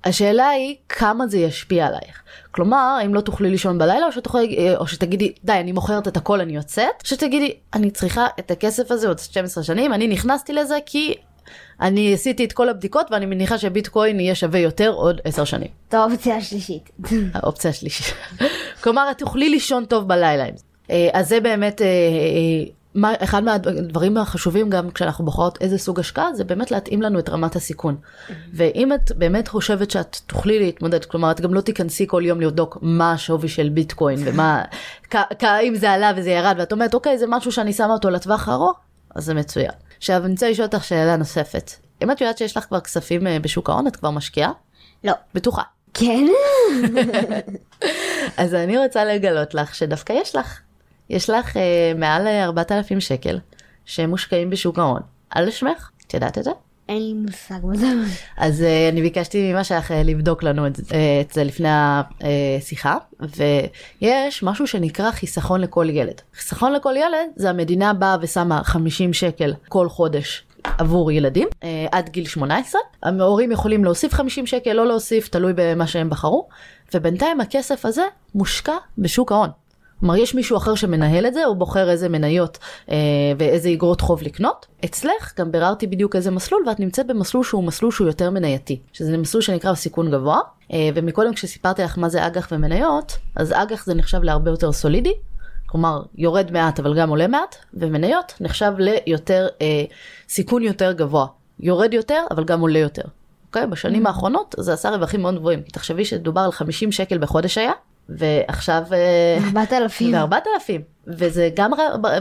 [0.04, 2.23] השאלה היא כמה זה ישפיע עלייך.
[2.50, 6.40] כלומר, האם לא תוכלי לישון בלילה, או, שתוכלי, או שתגידי, די, אני מוכרת את הכל,
[6.40, 11.14] אני יוצאת, שתגידי, אני צריכה את הכסף הזה עוד 12 שנים, אני נכנסתי לזה כי
[11.80, 15.68] אני עשיתי את כל הבדיקות, ואני מניחה שביטקוין יהיה שווה יותר עוד 10 שנים.
[15.88, 16.90] את האופציה השלישית.
[17.34, 18.14] האופציה השלישית.
[18.80, 20.64] כלומר, את תוכלי לישון טוב בלילה עם זה.
[20.90, 26.01] אה, אז זה באמת אה, אה, מה, אחד מהדברים החשובים גם כשאנחנו בוחרות איזה סוג
[26.01, 27.97] השקעה, זה באמת להתאים לנו את רמת הסיכון.
[28.53, 32.79] ואם את באמת חושבת שאת תוכלי להתמודד, כלומר את גם לא תיכנסי כל יום לבדוק
[32.83, 34.63] מה השווי של ביטקוין ומה,
[35.69, 38.79] אם זה עלה וזה ירד, ואת אומרת אוקיי זה משהו שאני שמה אותו לטווח הארוך,
[39.15, 39.73] אז זה מצוין.
[39.99, 41.71] עכשיו אני רוצה לשאול אותך שאלה נוספת.
[42.03, 44.53] אם את יודעת שיש לך כבר כספים בשוק ההון, את כבר משקיעה?
[45.05, 45.13] לא.
[45.35, 45.63] בטוחה.
[45.95, 46.27] כן?
[48.37, 50.61] אז אני רוצה לגלות לך שדווקא יש לך.
[51.11, 53.38] יש לך אה, מעל 4,000 שקל
[53.84, 55.00] שמושקעים בשוק ההון.
[55.30, 56.50] על שמך, את יודעת את זה?
[56.88, 57.87] אין לי מושג מה זה.
[58.37, 60.82] אז uh, אני ביקשתי ממש שלך uh, לבדוק לנו את, uh,
[61.20, 66.20] את זה לפני השיחה, ויש משהו שנקרא חיסכון לכל ילד.
[66.34, 70.44] חיסכון לכל ילד זה המדינה באה ושמה 50 שקל כל חודש
[70.78, 72.80] עבור ילדים uh, עד גיל 18.
[73.02, 76.49] ההורים יכולים להוסיף 50 שקל, לא להוסיף, תלוי במה שהם בחרו,
[76.94, 79.50] ובינתיים הכסף הזה מושקע בשוק ההון.
[80.01, 82.59] כלומר יש מישהו אחר שמנהל את זה, הוא בוחר איזה מניות
[82.91, 82.97] אה,
[83.39, 84.67] ואיזה אגרות חוב לקנות.
[84.85, 89.19] אצלך גם ביררתי בדיוק איזה מסלול ואת נמצאת במסלול שהוא מסלול שהוא יותר מנייתי, שזה
[89.19, 90.41] מסלול שנקרא סיכון גבוה.
[90.73, 95.13] אה, ומקודם כשסיפרתי לך מה זה אג"ח ומניות, אז אג"ח זה נחשב להרבה יותר סולידי,
[95.67, 99.85] כלומר יורד מעט אבל גם עולה מעט, ומניות נחשב ליותר אה,
[100.28, 101.26] סיכון יותר גבוה,
[101.61, 103.02] יורד יותר אבל גם עולה יותר.
[103.47, 103.67] אוקיי?
[103.67, 104.09] בשנים mm.
[104.09, 107.73] האחרונות זה עשה רווחים מאוד גבוהים, תחשבי שדובר על 50 שקל בחודש היה,
[108.08, 108.82] ועכשיו...
[109.47, 110.14] 4,000.
[110.14, 110.80] אה, ו-4,000.
[111.06, 111.71] וזה גם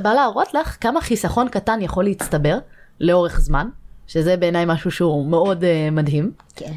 [0.02, 2.58] בא להראות לך כמה חיסכון קטן יכול להצטבר
[3.00, 3.68] לאורך זמן,
[4.08, 6.32] שזה בעיניי משהו שהוא מאוד uh, מדהים.
[6.56, 6.72] כן.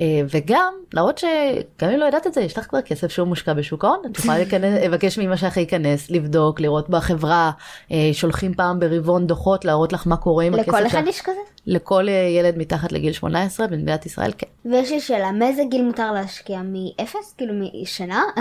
[0.00, 3.52] אה, וגם להראות שגם אם לא ידעת את זה יש לך כבר כסף שהוא מושקע
[3.52, 4.38] בשוק ההון את יכולה
[4.84, 7.50] לבקש ממא שלך להיכנס לבדוק לראות בחברה
[7.92, 11.40] אה, שולחים פעם ברבעון דוחות להראות לך מה קורה עם הכסף לכל אחד יש כזה?
[11.66, 14.46] לכל אה, ילד מתחת לגיל 18 במדינת ישראל כן.
[14.70, 18.22] ויש לי שאלה מאיזה גיל מותר להשקיע מאפס כאילו משנה?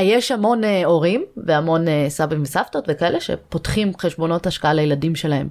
[0.00, 5.48] יש המון הורים והמון סבים וסבתות וכאלה שפותחים חשבונות השקעה לילדים שלהם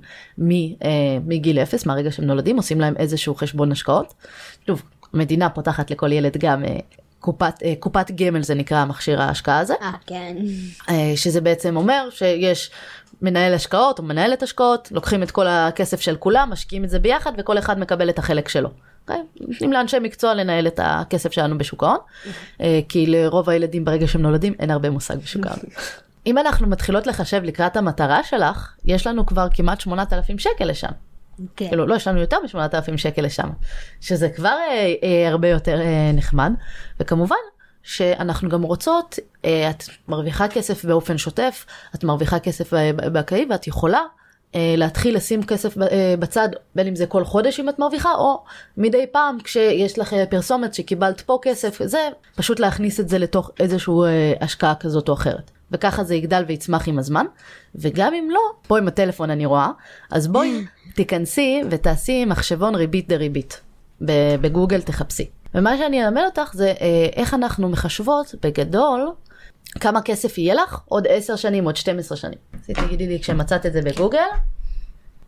[1.25, 4.13] מגיל אפס מהרגע שהם נולדים עושים להם איזשהו חשבון השקעות.
[4.67, 4.81] שוב,
[5.13, 6.79] המדינה פותחת לכל ילד גם אה,
[7.23, 9.73] קופת, אה, קופת גמל זה נקרא מכשיר ההשקעה הזה.
[9.81, 10.35] אה, כן.
[10.89, 12.71] אה, שזה בעצם אומר שיש
[13.21, 17.31] מנהל השקעות או מנהלת השקעות, לוקחים את כל הכסף של כולם, משקיעים את זה ביחד
[17.37, 18.69] וכל אחד מקבל את החלק שלו.
[19.09, 19.11] Okay?
[19.11, 19.23] אוקיי?
[19.39, 21.97] נותנים לאנשי מקצוע לנהל את הכסף שלנו בשוק ההון,
[22.89, 25.59] כי לרוב הילדים ברגע שהם נולדים אין הרבה מושג בשוק ההון.
[26.25, 30.91] אם אנחנו מתחילות לחשב לקראת המטרה שלך, יש לנו כבר כמעט 8,000 שקל לשם.
[31.55, 31.67] כן.
[31.67, 33.49] כאילו לא יש לנו יותר מ-8,000 שקל לשם,
[34.01, 36.51] שזה כבר אה, אה, הרבה יותר אה, נחמד,
[36.99, 37.35] וכמובן
[37.83, 43.97] שאנחנו גם רוצות, אה, את מרוויחה כסף באופן שוטף, את מרוויחה כסף באקראי ואת יכולה
[43.97, 44.03] אה,
[44.77, 48.43] להתחיל לשים כסף אה, בצד, בין אם זה כל חודש אם את מרוויחה, או
[48.77, 53.51] מדי פעם כשיש לך אה, פרסומת שקיבלת פה כסף, זה פשוט להכניס את זה לתוך
[53.59, 55.51] איזושהי אה, השקעה כזאת או אחרת.
[55.71, 57.25] וככה זה יגדל ויצמח עם הזמן,
[57.75, 59.69] וגם אם לא, פה עם הטלפון אני רואה,
[60.11, 63.61] אז בואי תיכנסי ותעשי מחשבון ריבית דריבית.
[64.41, 65.29] בגוגל תחפשי.
[65.55, 69.11] ומה שאני אלמד אותך זה אה, איך אנחנו מחשבות בגדול
[69.79, 72.37] כמה כסף יהיה לך עוד 10 שנים, עוד 12 שנים.
[72.53, 74.19] אז תגידי לי כשמצאת את זה בגוגל.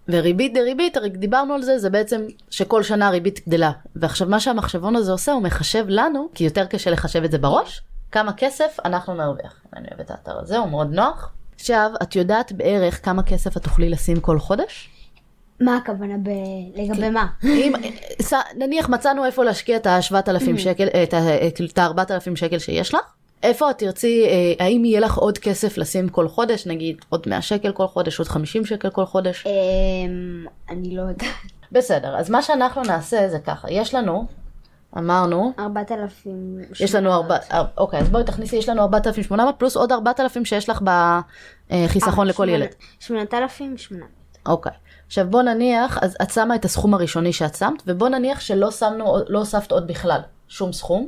[0.08, 3.72] וריבית דריבית, הרי דיברנו על זה, זה בעצם שכל שנה הריבית גדלה.
[3.96, 7.82] ועכשיו מה שהמחשבון הזה עושה, הוא מחשב לנו, כי יותר קשה לחשב את זה בראש,
[8.12, 9.62] כמה כסף אנחנו נרוויח.
[9.76, 11.32] אני אוהבת את האתר הזה, הוא מאוד נוח.
[11.56, 14.90] עכשיו, את יודעת בערך כמה כסף את תוכלי לשים כל חודש?
[15.62, 16.30] מה הכוונה ב...
[16.76, 17.14] לגבי כן.
[17.14, 17.28] מה?
[17.44, 17.74] אם,
[18.58, 21.14] נניח מצאנו איפה להשקיע את ה-7,000 שקל, את
[21.78, 23.02] ה-4,000 שקל שיש לך,
[23.46, 27.42] איפה את תרצי, אה, האם יהיה לך עוד כסף לשים כל חודש, נגיד עוד 100
[27.42, 29.46] שקל כל חודש, עוד 50 שקל כל חודש?
[29.48, 31.28] אמ, אני לא יודעת.
[31.72, 34.26] בסדר, אז מה שאנחנו נעשה זה ככה, יש לנו
[34.98, 36.58] אמרנו, 4,000.
[36.80, 40.70] יש לנו ארבע, אר- אוקיי, אז בואי תכניסי, יש לנו 4,800 פלוס עוד 4,000 שיש
[40.70, 40.82] לך
[41.72, 42.68] בחיסכון לכל ילד.
[43.00, 44.08] 8,800.
[44.46, 44.72] אוקיי.
[45.08, 49.18] עכשיו בוא נניח, אז את שמה את הסכום הראשוני שאת שמת, ובוא נניח שלא שמנו,
[49.28, 51.08] לא הוספת עוד בכלל שום סכום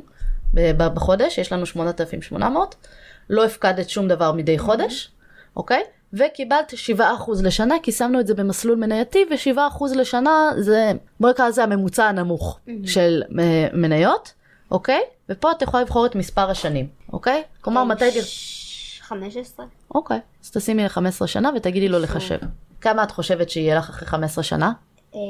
[0.54, 2.74] בחודש, יש לנו 8,800,
[3.30, 5.10] לא הפקדת שום דבר מדי חודש,
[5.56, 5.82] אוקיי?
[6.12, 7.02] וקיבלת 7%
[7.42, 9.58] לשנה, כי שמנו את זה במסלול מנייתי, ו-7%
[9.96, 14.32] לשנה זה, בואי נקרא לזה הממוצע הנמוך של אה, מניות,
[14.70, 15.00] אוקיי?
[15.28, 17.42] ופה את יכולה לבחור את מספר השנים, אוקיי?
[17.60, 18.10] כלומר, מתי...
[18.14, 19.66] תר- ש- 15?
[19.94, 22.38] אוקיי, אז תשימי ל-15 שנה ותגידי לו לחשב.
[22.80, 24.72] כמה את חושבת שיהיה לך אחרי 15 שנה?
[25.14, 25.20] אה,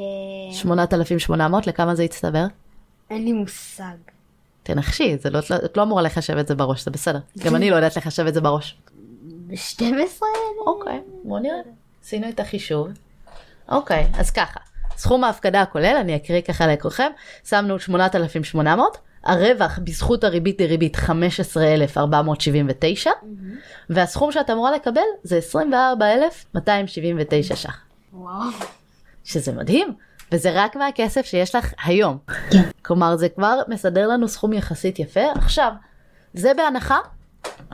[0.51, 2.45] 8,800, לכמה זה יצטבר?
[3.09, 3.83] אין לי מושג.
[4.73, 7.19] תנחשי, זה לא, את לא אמורה לחשב את זה בראש, זה בסדר.
[7.37, 8.77] גם אני לא יודעת לחשב את זה בראש.
[9.47, 10.21] ב-12?
[10.65, 11.57] אוקיי, בוא נראה.
[12.03, 12.87] עשינו את החישוב.
[13.69, 14.59] אוקיי, אז ככה.
[14.97, 17.11] סכום ההפקדה הכולל, אני אקריא ככה לכולכם,
[17.49, 23.11] שמנו 8,800, הרווח בזכות הריבית דריבית 15,479,
[23.89, 27.81] והסכום שאת אמורה לקבל זה 24,279 ש"ח.
[28.13, 28.49] וואו.
[29.23, 29.93] שזה מדהים,
[30.31, 32.17] וזה רק מהכסף שיש לך היום.
[32.51, 32.61] כן.
[32.81, 35.31] כלומר, זה כבר מסדר לנו סכום יחסית יפה.
[35.35, 35.71] עכשיו,
[36.33, 36.97] זה בהנחה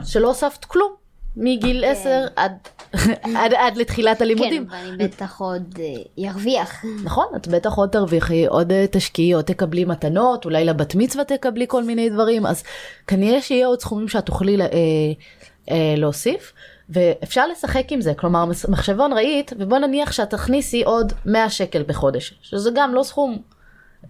[0.04, 0.92] שלא הוספת כלום,
[1.36, 2.52] מגיל 10 עד,
[3.36, 4.66] עד, עד לתחילת כן, הלימודים.
[4.70, 5.78] ואני בטח עוד
[6.18, 6.84] אה, ארוויח.
[7.04, 11.64] נכון, את בטח עוד תרוויחי, עוד אה, תשקיעי, עוד תקבלי מתנות, אולי לבת מצווה תקבלי
[11.68, 12.62] כל מיני דברים, אז
[13.06, 14.66] כנראה שיהיה עוד סכומים שאת תוכלי אה,
[15.70, 16.52] אה, להוסיף,
[16.88, 22.38] ואפשר לשחק עם זה, כלומר מחשבון ראית, ובוא נניח שאת תכניסי עוד 100 שקל בחודש,
[22.42, 23.38] שזה גם לא סכום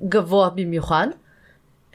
[0.03, 1.07] גבוה במיוחד,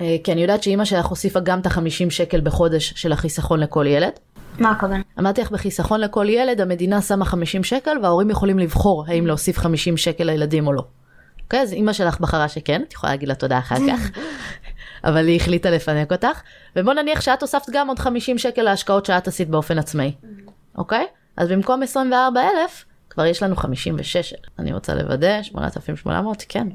[0.02, 3.86] אה, כי אני יודעת שאימא שלך הוסיפה גם את ה-50 שקל בחודש של החיסכון לכל
[3.88, 4.12] ילד.
[4.60, 5.02] מה הכוונה?
[5.20, 9.98] אמרתי לך בחיסכון לכל ילד המדינה שמה 50 שקל וההורים יכולים לבחור האם להוסיף 50
[9.98, 10.84] שקל לילדים או לא.
[11.44, 14.10] אוקיי אז אימא שלך בחרה שכן את יכולה להגיד לה תודה אחר כך.
[15.04, 16.41] אבל היא החליטה לפנק אותך
[16.76, 20.12] ובוא נניח שאת הוספת גם עוד 50 שקל להשקעות שאת עשית באופן עצמאי.
[20.77, 21.05] אוקיי
[21.38, 26.67] אז במקום 24 אלף כבר יש לנו 56 אני רוצה לוודא 8,800 כן.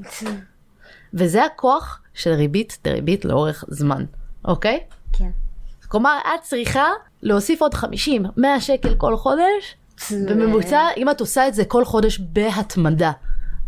[1.15, 4.05] וזה הכוח של ריבית דריבית לאורך זמן
[4.47, 4.81] אוקיי.
[5.13, 5.31] כן.
[5.89, 6.89] כלומר, את צריכה
[7.23, 9.77] להוסיף עוד 50, 100 שקל כל חודש,
[10.11, 13.13] בממוצע, אם את עושה את זה כל חודש בהתמדה,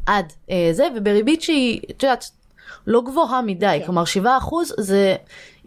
[0.07, 2.31] עד אה, זה, ובריבית שהיא, את יודעת,
[2.87, 3.87] לא גבוהה מדי, כן.
[3.87, 5.17] כלומר 7 אחוז זה,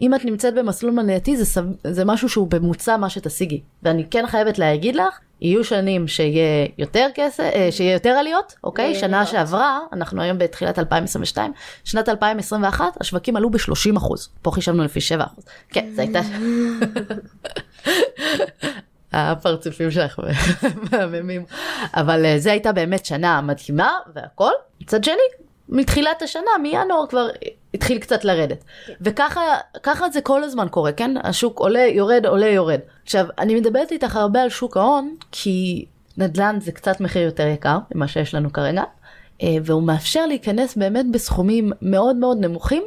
[0.02, 3.60] אם את נמצאת במסלול מנייתי, זה, סב- זה משהו שהוא בממוצע מה שתשיגי.
[3.82, 8.84] ואני כן חייבת להגיד לך, יהיו שנים שיהיה יותר כסף, אה, שיהיה יותר עליות, אוקיי?
[8.84, 9.32] יהיה שנה עליות.
[9.32, 11.52] שעברה, אנחנו היום בתחילת 2022,
[11.84, 14.28] שנת 2021, השווקים עלו ב-30 אחוז.
[14.42, 15.44] פה חישבנו לפי 7 אחוז.
[15.68, 16.20] כן, זו הייתה...
[19.12, 20.20] הפרצופים שלך
[20.92, 21.44] מהממים.
[21.94, 24.50] אבל אה, זו הייתה באמת שנה מדהימה והכל.
[24.80, 25.14] מצד שני,
[25.72, 27.28] מתחילת השנה, מינואר כבר
[27.74, 28.64] התחיל קצת לרדת.
[29.00, 29.40] וככה
[29.82, 31.14] ככה זה כל הזמן קורה, כן?
[31.24, 32.80] השוק עולה, יורד, עולה, יורד.
[33.04, 35.84] עכשיו, אני מדברת איתך הרבה על שוק ההון, כי
[36.18, 38.82] נדל"ן זה קצת מחיר יותר יקר ממה שיש לנו כרגע,
[39.42, 42.82] אה, והוא מאפשר להיכנס באמת בסכומים מאוד מאוד נמוכים.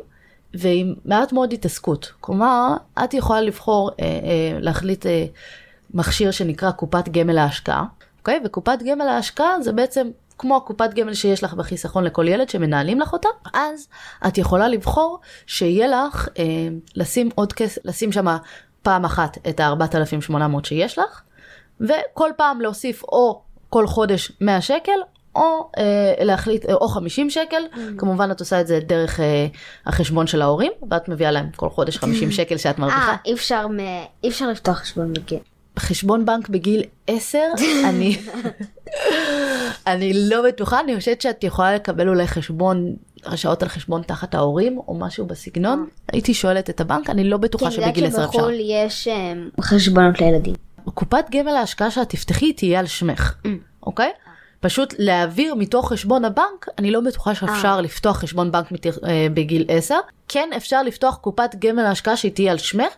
[0.57, 2.11] ועם מעט מאוד התעסקות.
[2.19, 5.25] כלומר, את יכולה לבחור, אה, אה, להחליט אה,
[5.93, 7.85] מכשיר שנקרא קופת גמל להשקעה,
[8.19, 8.39] אוקיי?
[8.45, 13.13] וקופת גמל להשקעה זה בעצם כמו הקופת גמל שיש לך בחיסכון לכל ילד שמנהלים לך
[13.13, 13.87] אותה, אז
[14.27, 16.43] את יכולה לבחור שיהיה לך אה,
[16.95, 18.25] לשים עוד כסף, לשים שם
[18.81, 21.21] פעם אחת את ה-4,800 שיש לך,
[21.79, 24.91] וכל פעם להוסיף או כל חודש 100 שקל,
[25.35, 25.83] או אה,
[26.25, 27.63] להחליט, אה, או 50 שקל,
[27.97, 29.47] כמובן את עושה את זה דרך אה,
[29.85, 33.11] החשבון של ההורים, ואת מביאה להם כל חודש 50 שקל שאת מרוויחה.
[33.11, 33.79] אה, אי אפשר מ-
[34.23, 35.39] אי אפשר לפתוח חשבון בגיל.
[35.79, 37.39] חשבון בנק בגיל 10,
[37.89, 38.17] אני,
[39.87, 44.77] אני לא בטוחה, אני חושבת שאת יכולה לקבל אולי חשבון, הרשאות על חשבון תחת ההורים,
[44.77, 45.87] או משהו בסגנון.
[46.11, 48.31] הייתי שואלת את הבנק, אני לא בטוחה כי אני יודעת שבגיל 10 אפשר.
[48.31, 50.55] שבחו"ל יש אמ, חשבונות לילדים.
[50.93, 53.35] קופת גמל ההשקעה שאת תפתחי תהיה על שמך,
[53.83, 54.11] אוקיי?
[54.59, 58.65] פשוט להעביר מתוך חשבון הבנק, אני לא בטוחה שאפשר לפתוח חשבון בנק.
[59.07, 59.95] אה, בגיל 10.
[60.27, 62.93] כן אפשר לפתוח קופת גמל ההשקעה שהיא תהיה על שמך.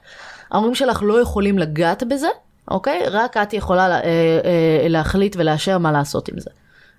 [0.52, 2.28] ההורים שלך לא יכולים לגעת בזה,
[2.68, 3.02] אוקיי?
[3.12, 6.50] רק את יכולה לה, אה, אה, להחליט ולאשר מה לעשות עם זה.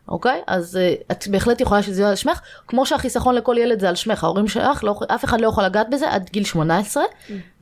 [0.09, 0.43] אוקיי?
[0.47, 3.95] אז אה, את בהחלט יכולה שזה יהיה על שמך, כמו שהחיסכון לכל ילד זה על
[3.95, 7.03] שמך, ההורים שלך, לא, אף אחד לא יכול לגעת בזה עד גיל 18,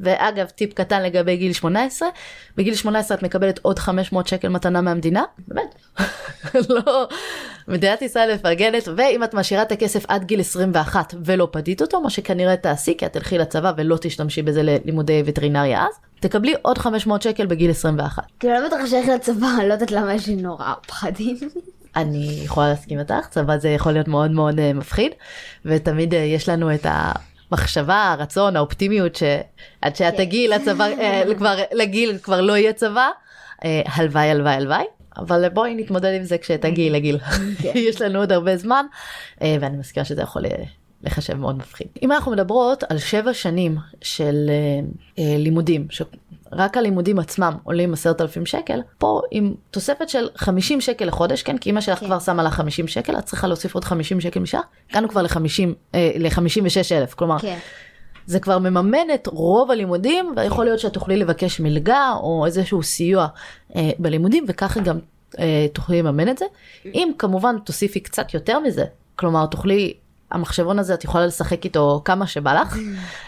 [0.00, 2.08] ואגב, טיפ קטן לגבי גיל 18,
[2.56, 5.74] בגיל 18 את מקבלת עוד 500 שקל מתנה מהמדינה, באמת,
[6.70, 7.08] לא,
[7.68, 12.10] מדינת ישראל מפרגנת, ואם את משאירה את הכסף עד גיל 21 ולא פדית אותו, מה
[12.10, 17.22] שכנראה תעשי, כי את תלכי לצבא ולא תשתמשי בזה ללימודי וטרינריה אז, תקבלי עוד 500
[17.22, 18.22] שקל בגיל 21.
[18.40, 21.36] כאילו לא בטח שייך לצבא, אני לא יודעת למה יש לי נורא פחדים.
[21.96, 25.12] אני יכולה להסכים איתך, צבא זה יכול להיות מאוד מאוד uh, מפחיד,
[25.64, 26.86] ותמיד uh, יש לנו את
[27.50, 30.24] המחשבה, הרצון, האופטימיות שעד שאת כן.
[30.24, 33.08] תגיעי לצבא, אה, כבר, לגיל כבר לא יהיה צבא,
[33.64, 34.84] אה, הלוואי, הלוואי, הלוואי.
[35.18, 37.18] אבל בואי נתמודד עם זה כשתגיעי לגיל.
[37.62, 37.72] כן.
[37.88, 38.86] יש לנו עוד הרבה זמן,
[39.42, 40.42] אה, ואני מזכירה שזה יכול
[41.02, 41.86] לחשב מאוד מפחיד.
[42.02, 44.86] אם אנחנו מדברות על שבע שנים של אה,
[45.18, 51.04] אה, לימודים, שרק הלימודים עצמם עולים עשרת אלפים שקל, פה עם תוספת של 50 שקל
[51.04, 51.58] לחודש, כן?
[51.58, 52.06] כי אמא שלך כן.
[52.06, 55.38] כבר שמה לה 50 שקל, את צריכה להוסיף עוד 50 שקל משעה, הגענו כבר ל-50,
[55.94, 57.58] אה, ל-56 אלף, כלומר, כן.
[58.26, 63.26] זה כבר מממן את רוב הלימודים, ויכול להיות שאת תוכלי לבקש מלגה או איזשהו סיוע
[63.76, 64.98] אה, בלימודים, וככה גם
[65.38, 66.44] אה, תוכלי לממן את זה.
[66.84, 68.84] אם כמובן תוסיפי קצת יותר מזה,
[69.16, 69.94] כלומר תוכלי,
[70.30, 72.78] המחשבון הזה את יכולה לשחק איתו כמה שבא לך,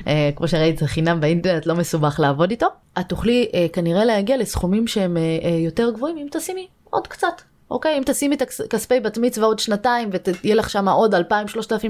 [0.06, 2.66] אה, כמו שראית זה חינם באינטרנט, לא מסובך לעבוד איתו.
[3.00, 7.42] את תוכלי אה, כנראה להגיע לסכומים שהם אה, אה, יותר גבוהים אם תשימי עוד קצת.
[7.70, 10.10] אוקיי, אם תשימי את כספי בת מצווה עוד שנתיים
[10.42, 11.18] ויהיה לך שם עוד 2,000-3,000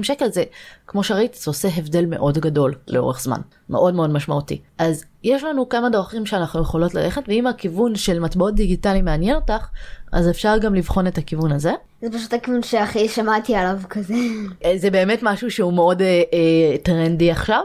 [0.03, 0.43] שקל, זה,
[0.87, 4.61] כמו שראית, זה עושה הבדל מאוד גדול לאורך זמן, מאוד מאוד משמעותי.
[4.77, 9.67] אז יש לנו כמה דרכים שאנחנו יכולות ללכת, ואם הכיוון של מטבעות דיגיטליים מעניין אותך,
[10.11, 11.73] אז אפשר גם לבחון את הכיוון הזה.
[12.01, 14.13] זה פשוט הכיוון שהכי שמעתי עליו כזה.
[14.65, 17.61] אה, זה באמת משהו שהוא מאוד אה, אה, טרנדי עכשיו.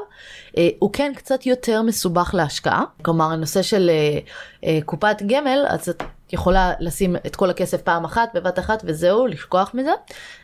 [0.58, 4.18] אה, הוא כן קצת יותר מסובך להשקעה, כלומר הנושא של אה,
[4.64, 9.26] אה, קופת גמל, אז את יכולה לשים את כל הכסף פעם אחת בבת אחת וזהו,
[9.26, 9.92] לשכוח מזה,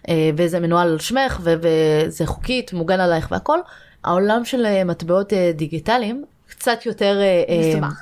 [0.08, 3.58] אה, וזה מנוהל על שמך וזה חוקית, מוגן עלייך והכל.
[4.04, 7.18] העולם של אה, מטבעות אה, דיגיטליים קצת יותר...
[7.20, 8.00] אה, אה, מסובך.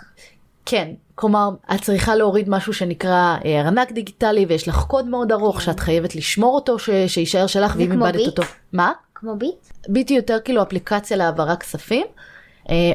[0.66, 5.62] כן, כלומר, את צריכה להוריד משהו שנקרא אה, ארנק דיגיטלי ויש לך קוד מאוד ארוך
[5.62, 8.26] שאת חייבת לשמור אותו ש- שיישאר שלך ואם איבדת ביט?
[8.26, 8.42] אותו.
[8.72, 8.92] מה?
[9.14, 9.66] כמו ביט?
[9.88, 12.06] ביטי יותר כאילו אפליקציה להעברת כספים.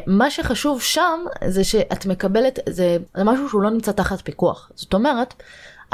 [0.08, 4.72] מה שחשוב שם זה שאת מקבלת, זה, זה משהו שהוא לא נמצא תחת פיקוח.
[4.76, 5.34] זאת אומרת,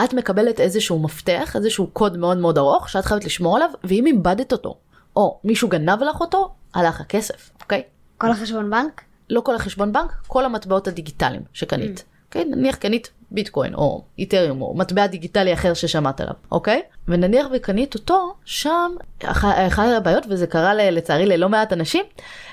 [0.04, 4.52] את מקבלת איזשהו מפתח, איזשהו קוד מאוד מאוד ארוך שאת חייבת לשמור עליו, ואם איבדת
[4.52, 4.78] אותו,
[5.16, 7.84] או מישהו גנב לך אותו, הלך הכסף, אוקיי?
[8.18, 9.02] כל החשבון בנק?
[9.30, 11.90] לא כל החשבון בנק, כל המטבעות הדיגיטליים שקנית.
[12.28, 12.46] אוקיי?
[12.46, 16.82] נניח קנית ביטקוין או איתריום או מטבע דיגיטלי אחר ששמעת עליו, אוקיי?
[17.08, 18.92] ונניח וקנית אותו, שם
[19.24, 22.04] אח- אחת הבעיות, וזה קרה ל- לצערי ללא מעט אנשים,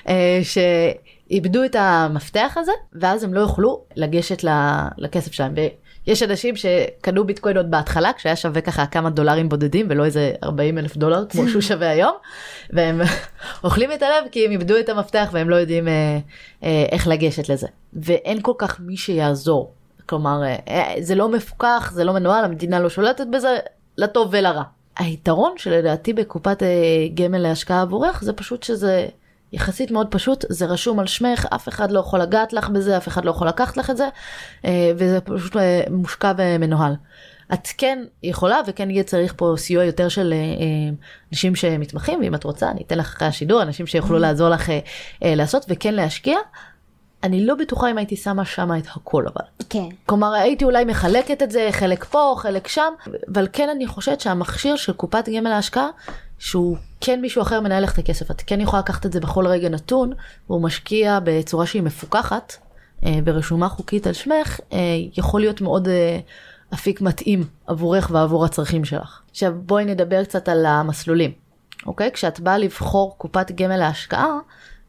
[0.07, 4.43] אה, שאיבדו את המפתח הזה, ואז הם לא יוכלו לגשת
[4.97, 5.53] לכסף שלהם.
[6.07, 10.77] ויש אנשים שקנו ביטקוין עוד בהתחלה, כשהיה שווה ככה כמה דולרים בודדים ולא איזה 40
[10.77, 12.13] אלף דולר כמו שהוא שווה היום,
[12.69, 13.01] והם
[13.63, 16.19] אוכלים את הלב כי הם איבדו את המפתח והם לא יודעים אה,
[16.63, 17.67] אה, איך לגשת לזה.
[17.93, 19.73] ואין כל כך מי שיעזור.
[20.05, 23.57] כלומר, אה, אה, זה לא מפוקח, זה לא מנוהל, המדינה לא שולטת בזה,
[23.97, 24.63] לטוב ולרע.
[24.97, 26.67] היתרון שלדעתי בקופת אה,
[27.13, 29.07] גמל להשקעה עבורך זה פשוט שזה
[29.53, 33.07] יחסית מאוד פשוט, זה רשום על שמך, אף אחד לא יכול לגעת לך בזה, אף
[33.07, 34.07] אחד לא יכול לקחת לך את זה,
[34.65, 36.93] אה, וזה פשוט אה, מושקע ומנוהל.
[37.53, 40.89] את כן יכולה וכן יהיה צריך פה סיוע יותר של אה,
[41.31, 44.69] אנשים שמתמחים, ואם את רוצה אני אתן לך אחרי השידור, אנשים שיוכלו לעזור לך
[45.21, 46.37] לעשות וכן להשקיע.
[47.23, 49.45] אני לא בטוחה אם הייתי שמה שמה את הכל אבל.
[49.69, 49.89] כן.
[50.05, 52.93] כלומר הייתי אולי מחלקת את זה חלק פה חלק שם
[53.33, 55.87] אבל כן אני חושבת שהמכשיר של קופת גמל להשקעה
[56.39, 59.47] שהוא כן מישהו אחר מנהל לך את הכסף את כן יכולה לקחת את זה בכל
[59.47, 60.13] רגע נתון
[60.49, 62.53] והוא משקיע בצורה שהיא מפוקחת
[63.05, 64.79] אה, ברשומה חוקית על שמך אה,
[65.17, 66.19] יכול להיות מאוד אה,
[66.73, 69.21] אפיק מתאים עבורך ועבור הצרכים שלך.
[69.31, 71.31] עכשיו בואי נדבר קצת על המסלולים.
[71.85, 74.39] אוקיי כשאת באה לבחור קופת גמל להשקעה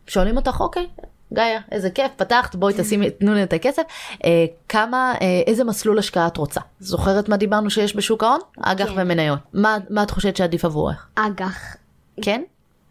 [0.07, 0.87] שואלים אותך אוקיי
[1.33, 3.83] גאיה איזה כיף פתחת בואי תשימי תנו לי את הכסף
[4.25, 8.87] אה, כמה אה, איזה מסלול השקעה את רוצה זוכרת מה דיברנו שיש בשוק ההון אג"ח
[8.87, 8.93] כן.
[8.97, 11.77] ומניות מה מה את חושבת שעדיף עבורך אג"ח.
[12.23, 12.43] כן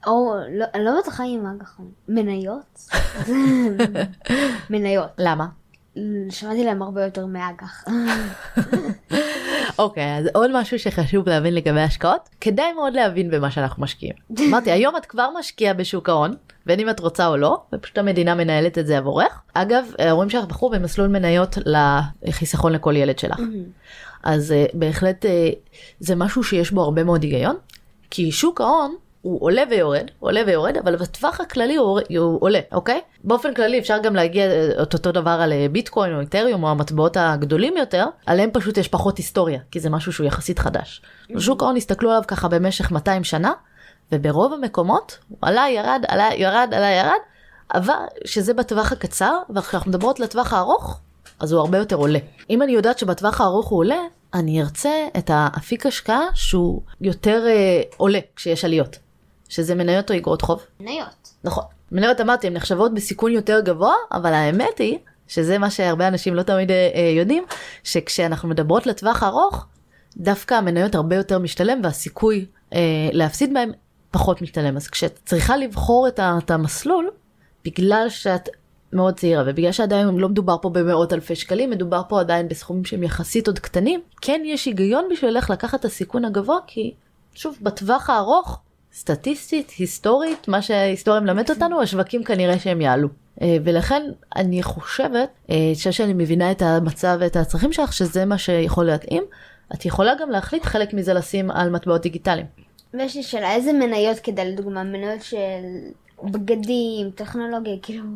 [0.08, 1.80] או לא, אני לא בטוחה אם אג"ח.
[2.08, 2.90] מניות?
[4.70, 5.10] מניות.
[5.18, 5.48] למה
[6.30, 7.84] שמעתי להם הרבה יותר מאג"ח.
[9.80, 14.16] אוקיי אז עוד משהו שחשוב להבין לגבי השקעות כדאי מאוד להבין במה שאנחנו משקיעים
[14.50, 16.36] אמרתי היום את כבר משקיעה בשוק ההון
[16.68, 20.46] בין אם את רוצה או לא ופשוט המדינה מנהלת את זה עבורך אגב ההורים שלך
[20.46, 21.58] בחרו במסלול מניות
[22.26, 23.40] לחיסכון לכל ילד שלך
[24.24, 25.28] אז uh, בהחלט uh,
[26.00, 27.56] זה משהו שיש בו הרבה מאוד היגיון
[28.10, 33.02] כי שוק ההון הוא עולה ויורד, עולה ויורד, אבל בטווח הכללי הוא, הוא עולה, אוקיי?
[33.24, 36.70] באופן כללי אפשר גם להגיע אה, את אותו דבר על אה, ביטקוין או איתריום או
[36.70, 41.02] המטבעות הגדולים יותר, עליהם פשוט יש פחות היסטוריה, כי זה משהו שהוא יחסית חדש.
[41.38, 43.52] שוק ההון הסתכלו עליו ככה במשך 200 שנה,
[44.12, 47.20] וברוב המקומות הוא עלה, ירד, עלה, ירד, עלה, ירד,
[47.74, 47.94] אבל
[48.26, 51.00] שזה בטווח הקצר, וכשאנחנו מדברות לטווח הארוך,
[51.40, 52.20] אז הוא הרבה יותר עולה.
[52.50, 54.00] אם אני יודעת שבטווח הארוך הוא עולה,
[54.34, 58.98] אני ארצה את האפיק השקעה שהוא יותר אה, עולה כשיש עליות.
[59.50, 60.64] שזה מניות או אגרות חוב.
[60.80, 61.34] מניות.
[61.44, 61.64] נכון.
[61.92, 66.44] מניות אמרתי, הן נחשבות בסיכון יותר גבוה, אבל האמת היא, שזה מה שהרבה אנשים לא
[66.44, 67.44] תמיד אה, אה, יודעים,
[67.84, 69.66] שכשאנחנו מדברות לטווח ארוך,
[70.18, 72.80] דווקא המניות הרבה יותר משתלם והסיכוי אה,
[73.12, 73.72] להפסיד בהם
[74.18, 74.78] פחות משתלם.
[74.78, 77.10] אז כשאת צריכה לבחור את, ה, את המסלול,
[77.66, 78.50] בגלל שאת
[78.94, 83.04] מאוד צעירה ובגלל שעדיין לא מדובר פה במאות אלפי שקלים, מדובר פה עדיין בסכומים שהם
[83.04, 86.94] יחסית עוד קטנים, כן יש היגיון בשבילך לקחת את הסיכון הגבוה, כי
[87.34, 88.60] שוב, בטווח הארוך,
[88.94, 93.08] סטטיסטית, היסטורית, מה שההיסטוריה מלמדת אותנו, השווקים כנראה שהם יעלו.
[93.42, 94.04] אה, ולכן
[94.36, 99.24] אני חושבת, אה, שאני מבינה את המצב ואת הצרכים שלך, שזה מה שיכול להתאים.
[99.74, 102.67] את יכולה גם להחליט חלק מזה לשים על מטבעות דיגיטליים.
[103.00, 105.38] ויש לי שאלה, איזה מניות כדאי לדוגמה, מניות של
[106.24, 108.04] בגדים, טכנולוגיה, כאילו...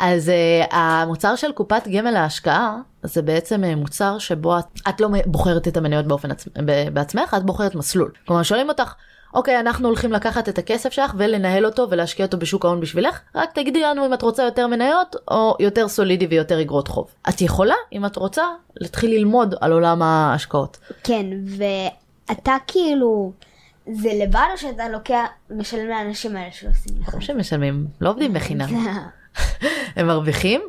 [0.00, 5.08] אז uh, המוצר של קופת גמל להשקעה זה בעצם uh, מוצר שבו את, את לא
[5.26, 6.48] בוחרת את המניות באופן עצ...
[6.92, 8.12] בעצמך, את בוחרת מסלול.
[8.26, 8.94] כלומר שואלים אותך,
[9.34, 13.52] אוקיי, אנחנו הולכים לקחת את הכסף שלך ולנהל אותו ולהשקיע אותו בשוק ההון בשבילך, רק
[13.54, 17.10] תגידי לנו אם את רוצה יותר מניות או יותר סולידי ויותר אגרות חוב.
[17.28, 18.44] את יכולה, אם את רוצה,
[18.80, 20.78] להתחיל ללמוד על עולם ההשקעות.
[21.04, 21.26] כן,
[22.28, 23.32] ואתה כאילו...
[23.86, 27.08] זה לבד או שאתה לוקח, משלם לאנשים האלה שעושים לך?
[27.08, 28.68] ברור שמשלמים, לא עובדים בחינם.
[29.96, 30.60] הם מרוויחים,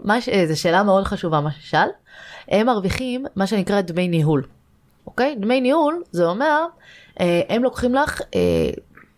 [0.47, 1.88] זו שאלה מאוד חשובה מה ששאל,
[2.47, 4.43] הם מרוויחים מה שנקרא דמי ניהול.
[5.08, 5.36] אוקיי?
[5.39, 6.65] דמי ניהול זה אומר,
[7.19, 8.39] אה, הם לוקחים לך אה,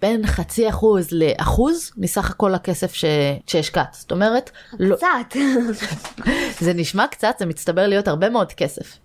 [0.02, 3.06] בין חצי אחוז לאחוז מסך הכל הכסף ש...
[3.48, 3.94] שהשקעת.
[4.00, 4.52] זאת אומרת...
[4.80, 5.36] לא- קצת.
[5.36, 6.32] לא...
[6.66, 8.98] זה נשמע קצת, זה מצטבר להיות הרבה מאוד כסף.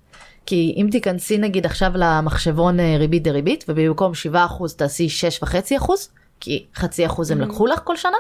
[0.47, 4.37] כי אם תיכנסי נגיד עכשיו למחשבון אה, ריבית דריבית ובמקום 7%
[4.77, 5.09] תעשי
[5.43, 5.91] 6.5%
[6.41, 7.45] כי חצי אחוז הם mm-hmm.
[7.45, 8.17] לקחו לך כל שנה,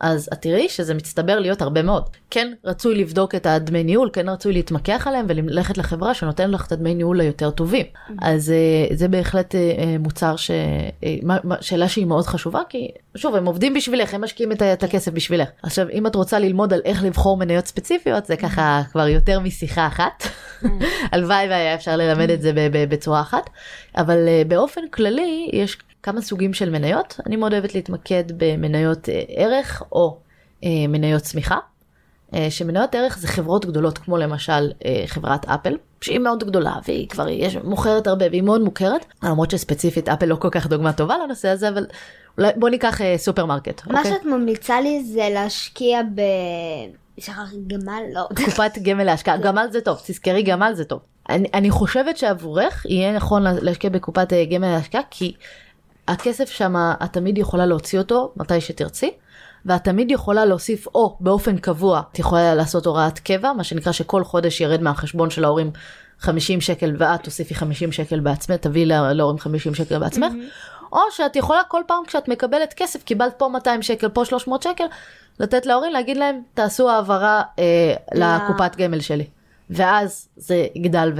[0.00, 2.02] אז את תראי שזה מצטבר להיות הרבה מאוד.
[2.30, 6.72] כן רצוי לבדוק את הדמי ניהול, כן רצוי להתמקח עליהם וללכת לחברה שנותן לך את
[6.72, 7.86] הדמי ניהול היותר טובים.
[7.86, 8.12] Mm-hmm.
[8.22, 10.50] אז אה, זה בהחלט אה, מוצר ש...
[11.60, 15.48] שאלה שהיא מאוד חשובה, כי שוב, הם עובדים בשבילך, הם משקיעים את, את הכסף בשבילך.
[15.62, 19.86] עכשיו, אם את רוצה ללמוד על איך לבחור מניות ספציפיות, זה ככה כבר יותר משיחה
[19.86, 20.24] אחת.
[21.12, 23.50] הלוואי והיה אפשר ללמד את זה בצורה אחת.
[23.96, 27.20] אבל אה, באופן כללי, יש כמה סוגים של מניות.
[27.26, 30.18] אני מאוד אוהבת להתמקד במניות אה, ערך או
[30.64, 31.58] אה, מניות צמיחה.
[32.50, 34.70] שמניות ערך זה חברות גדולות כמו למשל
[35.06, 40.08] חברת אפל שהיא מאוד גדולה והיא כבר יש, מוכרת הרבה והיא מאוד מוכרת למרות שספציפית
[40.08, 41.86] אפל לא כל כך דוגמה טובה לנושא הזה אבל
[42.38, 43.86] בוא ניקח אה, סופרמרקט.
[43.86, 44.12] מה אוקיי?
[44.12, 46.20] שאת ממליצה לי זה להשקיע ב...
[47.66, 48.02] גמל?
[48.14, 48.28] לא.
[48.44, 51.00] קופת גמל להשקעה, גמל זה טוב, תזכרי גמל זה טוב.
[51.28, 55.34] אני, אני חושבת שעבורך יהיה נכון להשקיע בקופת אה, גמל להשקעה כי
[56.08, 59.10] הכסף שם את תמיד יכולה להוציא אותו מתי שתרצי.
[59.66, 64.24] ואת תמיד יכולה להוסיף או באופן קבוע את יכולה לעשות הוראת קבע מה שנקרא שכל
[64.24, 65.70] חודש ירד מהחשבון של ההורים
[66.18, 70.32] 50 שקל ואת תוסיפי 50 שקל בעצמך תביאי להורים 50 שקל בעצמך.
[70.32, 70.92] Mm-hmm.
[70.92, 74.84] או שאת יכולה כל פעם כשאת מקבלת כסף, קיבלת פה 200 שקל, פה 300 שקל,
[75.40, 79.24] לתת להורים, להגיד להם, תעשו העברה אה, לקופת גמל שלי.
[79.70, 81.12] ואז זה יגדל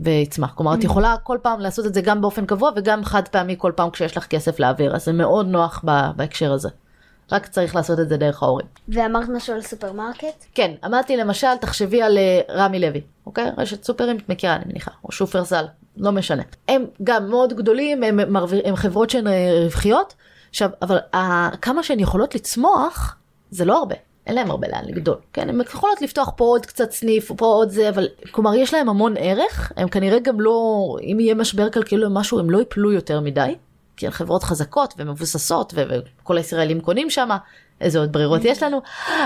[0.00, 0.52] ויצמח.
[0.54, 0.84] כלומר, את mm.
[0.84, 4.16] יכולה כל פעם לעשות את זה גם באופן קבוע וגם חד פעמי כל פעם כשיש
[4.16, 5.84] לך כסף להעביר, אז זה מאוד נוח
[6.16, 6.68] בהקשר הזה.
[7.32, 8.66] רק צריך לעשות את זה דרך ההורים.
[8.88, 10.44] ואמרת משהו על סופרמרקט?
[10.54, 13.50] כן, אמרתי למשל, תחשבי על אה, רמי לוי, אוקיי?
[13.58, 15.64] רשת סופרים, את מכירה אני מניחה, או שופרסל,
[15.96, 16.42] לא משנה.
[16.68, 20.14] הם גם מאוד גדולים, הם, מרוויר, הם חברות שהן אה, רווחיות,
[20.50, 23.16] עכשיו, אבל ה, כמה שהן יכולות לצמוח,
[23.50, 23.94] זה לא הרבה.
[24.28, 25.48] אין להם הרבה לאן לגדול, כן?
[25.48, 29.14] הן יכולות לפתוח פה עוד קצת סניף, פה עוד זה, אבל כלומר יש להם המון
[29.18, 33.20] ערך, הם כנראה גם לא, אם יהיה משבר כלכלי או משהו, הם לא יפלו יותר
[33.20, 33.54] מדי,
[33.96, 37.28] כי הן חברות חזקות ומבוססות וכל הישראלים קונים שם,
[37.80, 38.80] איזה עוד ברירות יש לנו,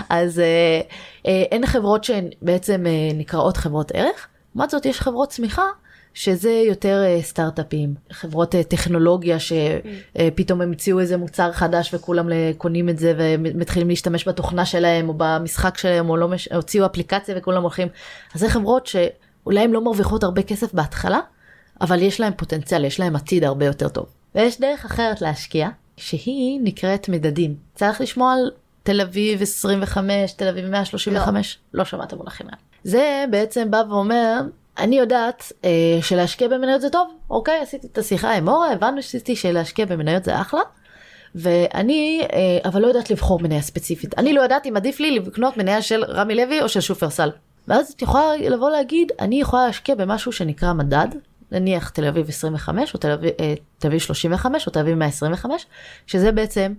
[0.09, 0.81] אז אה,
[1.27, 5.67] אה, אין חברות שהן בעצם אה, נקראות חברות ערך, לעומת זאת יש חברות צמיחה
[6.14, 12.29] שזה יותר uh, סטארט-אפים, חברות uh, טכנולוגיה שפתאום uh, הם המציאו איזה מוצר חדש וכולם
[12.59, 16.48] קונים את זה ומתחילים להשתמש בתוכנה שלהם או במשחק שלהם או לא מש...
[16.48, 17.88] הוציאו אפליקציה וכולם הולכים.
[18.35, 21.20] אז זה חברות שאולי הן לא מרוויחות הרבה כסף בהתחלה,
[21.81, 24.07] אבל יש להם פוטנציאל, יש להם עתיד הרבה יותר טוב.
[24.35, 27.55] ויש דרך אחרת להשקיע, שהיא נקראת מדדים.
[27.75, 28.51] צריך לשמוע על
[28.83, 32.57] תל אביב 25, תל אביב 135, לא, לא שמעת מונחים האלה.
[32.85, 34.40] זה בעצם בא ואומר,
[34.79, 35.71] אני יודעת אה,
[36.03, 37.59] שלהשקיע במניות זה טוב, אוקיי?
[37.59, 40.61] עשיתי את השיחה עם אורה, הבנו שעשיתי שלהשקיע במניות זה אחלה.
[41.35, 44.19] ואני אה, אבל לא יודעת לבחור מניה ספציפית.
[44.19, 47.31] אני לא יודעת אם עדיף לי לקנות מניה של רמי לוי או של שופרסל.
[47.69, 51.09] ואז את יכולה לבוא להגיד, אני יכולה להשקיע במשהו שנקרא מדד,
[51.53, 55.66] נניח תל אביב 25 או תל אביב, אה, תל אביב 35 או תל אביב 125,
[56.07, 56.75] שזה בעצם,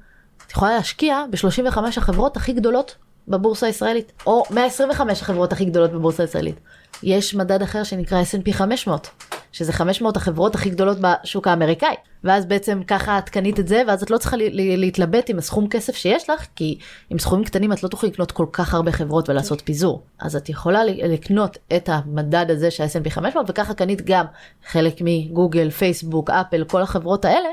[0.48, 2.96] את יכולה להשקיע ב-35 החברות הכי גדולות
[3.28, 6.60] בבורסה הישראלית, או 125 החברות הכי גדולות בבורסה הישראלית.
[7.04, 9.10] יש מדד אחר שנקרא S&P 500,
[9.51, 11.95] שזה 500 החברות הכי גדולות בשוק האמריקאי.
[12.24, 15.95] ואז בעצם ככה את קנית את זה, ואז את לא צריכה להתלבט עם הסכום כסף
[15.95, 16.78] שיש לך, כי
[17.10, 20.01] עם סכומים קטנים את לא תוכלי לקנות כל כך הרבה חברות ולעשות פיזור.
[20.20, 24.26] אז את יכולה לקנות את המדד הזה של S&P 500, וככה קנית גם
[24.68, 27.49] חלק מגוגל, פייסבוק, אפל, כל החברות האלה.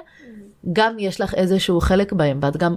[0.72, 2.74] גם יש לך איזשהו חלק בהם ואת גם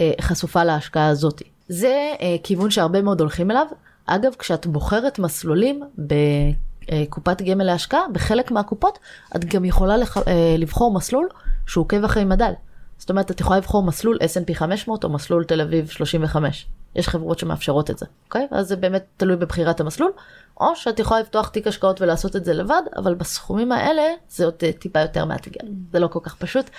[0.00, 1.42] אה, חשופה להשקעה הזאת.
[1.68, 3.66] זה אה, כיוון שהרבה מאוד הולכים אליו.
[4.06, 8.98] אגב, כשאת בוחרת מסלולים בקופת גמל להשקעה, בחלק מהקופות,
[9.36, 10.18] את גם יכולה לח...
[10.18, 11.28] אה, לבחור מסלול
[11.66, 12.52] שהוא עוקב אחרי מדד.
[12.98, 16.66] זאת אומרת, את יכולה לבחור מסלול S&P 500 או מסלול תל אביב 35.
[16.96, 18.46] יש חברות שמאפשרות את זה, אוקיי?
[18.50, 20.12] אז זה באמת תלוי בבחירת המסלול,
[20.60, 24.54] או שאת יכולה לפתוח תיק השקעות ולעשות את זה לבד, אבל בסכומים האלה זה עוד
[24.62, 26.70] אה, טיפה יותר מאתגר, זה לא כל כך פשוט,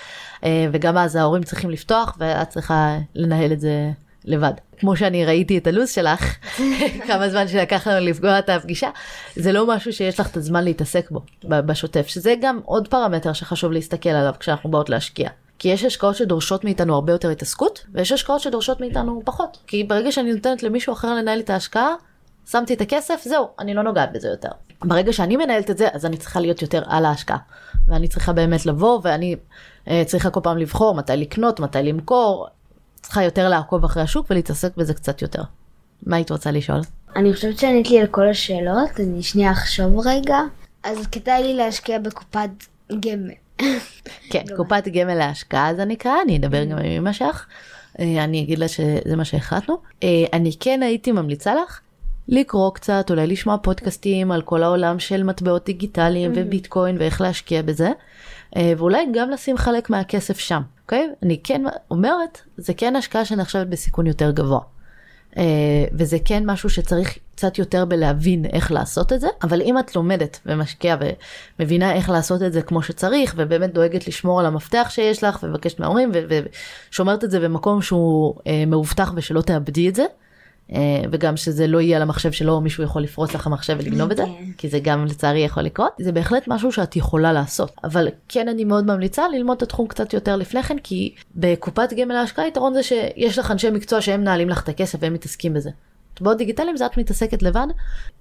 [0.44, 3.90] אה, וגם אז ההורים צריכים לפתוח ואת צריכה לנהל את זה
[4.24, 4.52] לבד.
[4.84, 6.36] כמו שאני ראיתי את הלו"ז שלך,
[7.08, 8.90] כמה זמן שלקח לנו לפגוע את הפגישה,
[9.36, 13.72] זה לא משהו שיש לך את הזמן להתעסק בו בשוטף, שזה גם עוד פרמטר שחשוב
[13.72, 15.28] להסתכל עליו כשאנחנו באות להשקיע.
[15.58, 19.58] כי יש השקעות שדורשות מאיתנו הרבה יותר התעסקות, ויש השקעות שדורשות מאיתנו פחות.
[19.66, 21.94] כי ברגע שאני נותנת למישהו אחר לנהל את ההשקעה,
[22.50, 24.50] שמתי את הכסף, זהו, אני לא נוגעת בזה יותר.
[24.82, 27.38] ברגע שאני מנהלת את זה, אז אני צריכה להיות יותר על ההשקעה.
[27.86, 29.36] ואני צריכה באמת לבוא, ואני
[29.88, 32.48] אה, צריכה כל פעם לבחור מתי לקנות, מתי למכור.
[33.04, 35.42] צריכה יותר לעקוב אחרי השוק ולהתעסק בזה קצת יותר.
[36.06, 36.80] מה היית רוצה לשאול?
[37.16, 40.38] אני חושבת שעניתי על כל השאלות, אני שנייה אחשוב רגע.
[40.82, 42.50] אז כדאי לי להשקיע בקופת
[43.00, 43.34] גמל.
[44.30, 47.46] כן, קופת גמל להשקעה זה נקרא, אני אדבר גם עם אמא שלך.
[48.00, 49.76] אה, אני אגיד לה שזה מה שהחלטנו.
[50.02, 51.80] אה, אני כן הייתי ממליצה לך
[52.28, 56.38] לקרוא קצת, אולי לשמוע פודקאסטים על כל העולם של מטבעות דיגיטליים mm-hmm.
[56.38, 57.90] וביטקוין ואיך להשקיע בזה,
[58.56, 61.10] ואולי גם לשים חלק מהכסף שם, אוקיי?
[61.22, 64.60] אני כן אומרת, זה כן השקעה שנחשבת בסיכון יותר גבוה.
[65.34, 65.36] Uh,
[65.92, 70.40] וזה כן משהו שצריך קצת יותר בלהבין איך לעשות את זה, אבל אם את לומדת
[70.46, 70.96] ומשקיעה
[71.58, 75.80] ומבינה איך לעשות את זה כמו שצריך, ובאמת דואגת לשמור על המפתח שיש לך, ומבקשת
[75.80, 76.10] מההורים,
[76.90, 80.04] ושומרת את זה במקום שהוא uh, מאובטח ושלא תאבדי את זה,
[81.10, 84.24] וגם שזה לא יהיה על המחשב שלו, מישהו יכול לפרוץ לך המחשב ולגנוב את זה,
[84.24, 84.52] כן.
[84.58, 88.64] כי זה גם לצערי יכול לקרות, זה בהחלט משהו שאת יכולה לעשות, אבל כן אני
[88.64, 92.82] מאוד ממליצה ללמוד את התחום קצת יותר לפני כן, כי בקופת גמל ההשקעה יתרון זה
[92.82, 95.70] שיש לך אנשי מקצוע שהם מנהלים לך את הכסף והם מתעסקים בזה.
[96.14, 97.66] מטבעות דיגיטליים זה את מתעסקת לבד.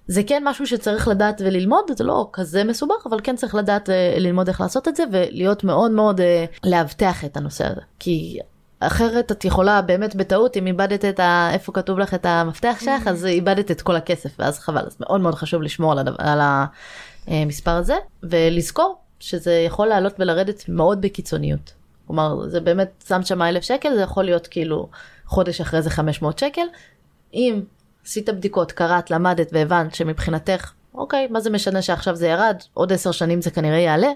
[0.08, 4.20] זה כן משהו שצריך לדעת וללמוד, זה לא כזה מסובך, אבל כן צריך לדעת uh,
[4.20, 6.24] ללמוד איך לעשות את זה ולהיות מאוד מאוד uh,
[6.64, 7.82] לאבטח את הנושא הזה.
[8.00, 8.39] כי
[8.88, 11.50] אחרת את יכולה באמת בטעות, אם איבדת את ה...
[11.54, 14.84] איפה כתוב לך את המפתח שלך, אז איבדת את כל הכסף, ואז חבל.
[14.86, 16.40] אז מאוד מאוד חשוב לשמור על, הדבר, על
[17.28, 21.74] המספר הזה, ולזכור שזה יכול לעלות ולרדת מאוד בקיצוניות.
[22.08, 24.90] כלומר, זה באמת, שמת שם אלף שקל, זה יכול להיות כאילו
[25.26, 26.66] חודש אחרי זה 500 שקל.
[27.34, 27.62] אם
[28.06, 33.12] עשית בדיקות, קראת, למדת והבנת שמבחינתך, אוקיי, מה זה משנה שעכשיו זה ירד, עוד עשר
[33.12, 34.12] שנים זה כנראה יעלה,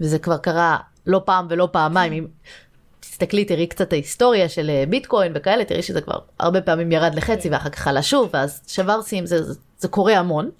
[0.00, 2.28] וזה כבר קרה לא פעם ולא פעמיים.
[3.10, 7.48] תסתכלי, תראי קצת ההיסטוריה של אה, ביטקוין וכאלה, תראי שזה כבר הרבה פעמים ירד לחצי
[7.50, 10.50] ואחר כך עלה שוב, ואז שבר שיאים, זה, זה, זה קורה המון.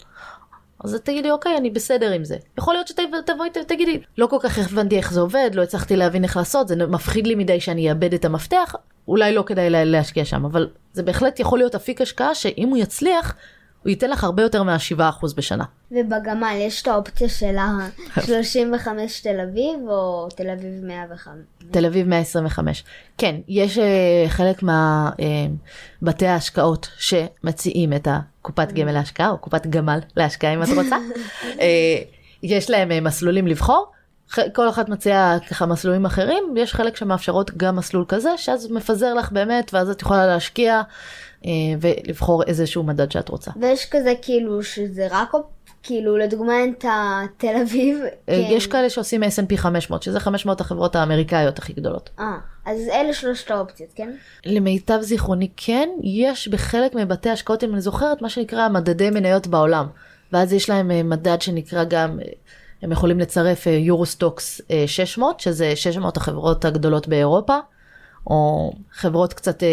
[0.83, 2.37] אז תגידי, אוקיי, אני בסדר עם זה.
[2.57, 6.37] יכול להיות שתבואי ותגידי, לא כל כך הבנתי איך זה עובד, לא הצלחתי להבין איך
[6.37, 8.75] לעשות, זה מפחיד לי מדי שאני אאבד את המפתח,
[9.07, 13.35] אולי לא כדאי להשקיע שם, אבל זה בהחלט יכול להיות אפיק השקעה שאם הוא יצליח,
[13.85, 15.63] הוא ייתן לך הרבה יותר מה-7% בשנה.
[15.91, 18.87] ובגמל יש את האופציה של ה-35
[19.23, 21.33] תל אביב או תל אביב 105?
[21.71, 22.83] תל אביב 125.
[23.17, 23.81] כן, יש uh,
[24.27, 30.67] חלק מהבתי uh, ההשקעות שמציעים את הקופת גמל להשקעה, או קופת גמל להשקעה אם את
[30.75, 30.95] רוצה.
[31.41, 31.59] uh,
[32.43, 33.91] יש להם uh, מסלולים לבחור.
[34.53, 39.31] כל אחת מציעה ככה מסלולים אחרים, יש חלק שמאפשרות גם מסלול כזה, שאז מפזר לך
[39.31, 40.81] באמת, ואז את יכולה להשקיע אה,
[41.81, 43.51] ולבחור איזשהו מדד שאת רוצה.
[43.61, 45.31] ויש כזה כאילו שזה רק,
[45.85, 46.85] כאילו לדוגמה את
[47.37, 47.97] תל אביב.
[48.03, 48.47] אה, כן.
[48.49, 52.09] יש כאלה שעושים S&P 500, שזה 500 החברות האמריקאיות הכי גדולות.
[52.19, 54.11] אה, אז אלה שלושת האופציות, כן?
[54.45, 59.87] למיטב זיכרוני כן, יש בחלק מבתי השקעות, אם אני זוכרת, מה שנקרא מדדי מניות בעולם.
[60.33, 62.19] ואז יש להם אה, מדד שנקרא גם
[62.81, 67.57] הם יכולים לצרף יורוסטוקס 600, שזה 600 החברות הגדולות באירופה,
[68.27, 69.67] או חברות קצת אה,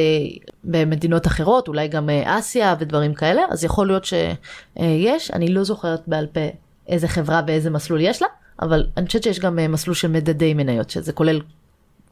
[0.64, 6.02] במדינות אחרות, אולי גם אה, אסיה ודברים כאלה, אז יכול להיות שיש, אני לא זוכרת
[6.06, 6.40] בעל פה
[6.88, 8.28] איזה חברה ואיזה מסלול יש לה,
[8.62, 11.40] אבל אני חושבת שיש גם מסלול של מדדי מניות, שזה כולל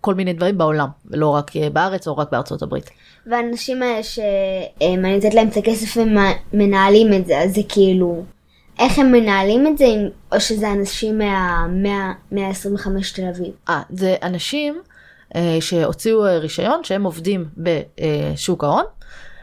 [0.01, 2.91] כל מיני דברים בעולם, ולא רק בארץ או רק בארצות הברית.
[3.27, 5.97] והאנשים האלה שאני נותנת להם את הכסף
[6.53, 8.25] ומנהלים את זה, אז זה כאילו...
[8.79, 9.87] איך הם מנהלים את זה,
[10.33, 13.53] או שזה אנשים מה-125 תל אביב?
[13.69, 14.90] אה, זה אנשים אה,
[15.61, 18.85] שהוציאו אה, רישיון שהם עובדים בשוק ההון.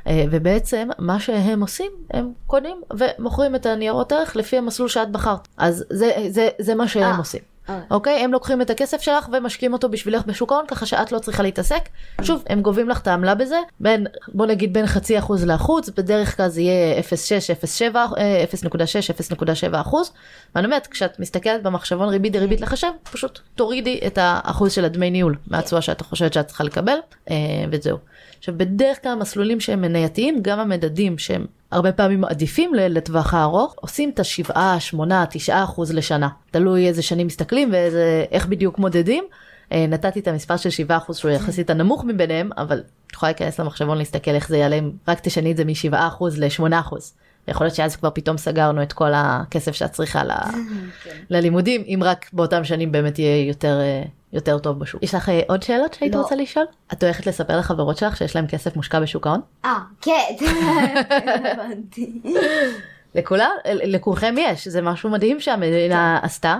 [0.07, 5.47] אה, ובעצם מה שהם עושים, הם קונים ומוכרים את הניירות ערך לפי המסלול שאת בחרת.
[5.57, 7.17] אז זה, זה, זה מה שהם 아.
[7.17, 7.41] עושים.
[7.91, 8.23] אוקיי?
[8.23, 11.89] הם לוקחים את הכסף שלך ומשקיעים אותו בשבילך בשוק ההון, ככה שאת לא צריכה להתעסק.
[12.21, 16.37] שוב, הם גובים לך את העמלה בזה, בין, בוא נגיד בין חצי אחוז לאחוז, בדרך
[16.37, 17.03] כלל זה יהיה 0.6,
[17.91, 19.37] 0.7, 0.6,
[19.71, 20.11] 0.7 אחוז.
[20.55, 25.35] ואני אומרת, כשאת מסתכלת במחשבון ריבית דריבית לחשב, פשוט תורידי את האחוז של הדמי ניהול
[25.47, 26.97] מהתשואה שאת חושבת שאת צריכה לקבל,
[27.29, 27.35] אה,
[27.71, 27.97] וזהו.
[28.39, 34.09] עכשיו, בדרך כלל המסלולים שהם מנייתיים, גם המדדים שהם הרבה פעמים עדיפים לטווח הארוך, עושים
[34.09, 36.29] את השבעה, שמונה, תשעה אחוז לשנה.
[36.51, 39.23] תלוי איזה שנים מסתכלים ואיך בדיוק מודדים.
[39.71, 43.59] אה, נתתי את המספר של 7 אחוז שהוא יחסית הנמוך מביניהם, אבל את יכולה להיכנס
[43.59, 47.13] למחשבון להסתכל איך זה יעלה אם רק תשני את זה מ-7 אחוז ל-8 אחוז.
[47.47, 50.31] יכול להיות שאז כבר פתאום סגרנו את כל הכסף שאת צריכה ל...
[51.03, 51.09] כן.
[51.29, 55.03] ללימודים, אם רק באותם שנים באמת יהיה יותר, אה, יותר טוב בשוק.
[55.03, 56.21] יש לך אה, עוד שאלות שהיית לא.
[56.21, 56.65] רוצה לשאול?
[56.93, 59.41] את הולכת לספר לחברות שלך שיש להם כסף מושקע בשוק ההון?
[59.65, 60.35] אה, כן,
[61.51, 62.21] הבנתי.
[63.15, 66.25] לכולם, לכולכם יש, זה משהו מדהים שהמדינה כן.
[66.25, 66.57] עשתה.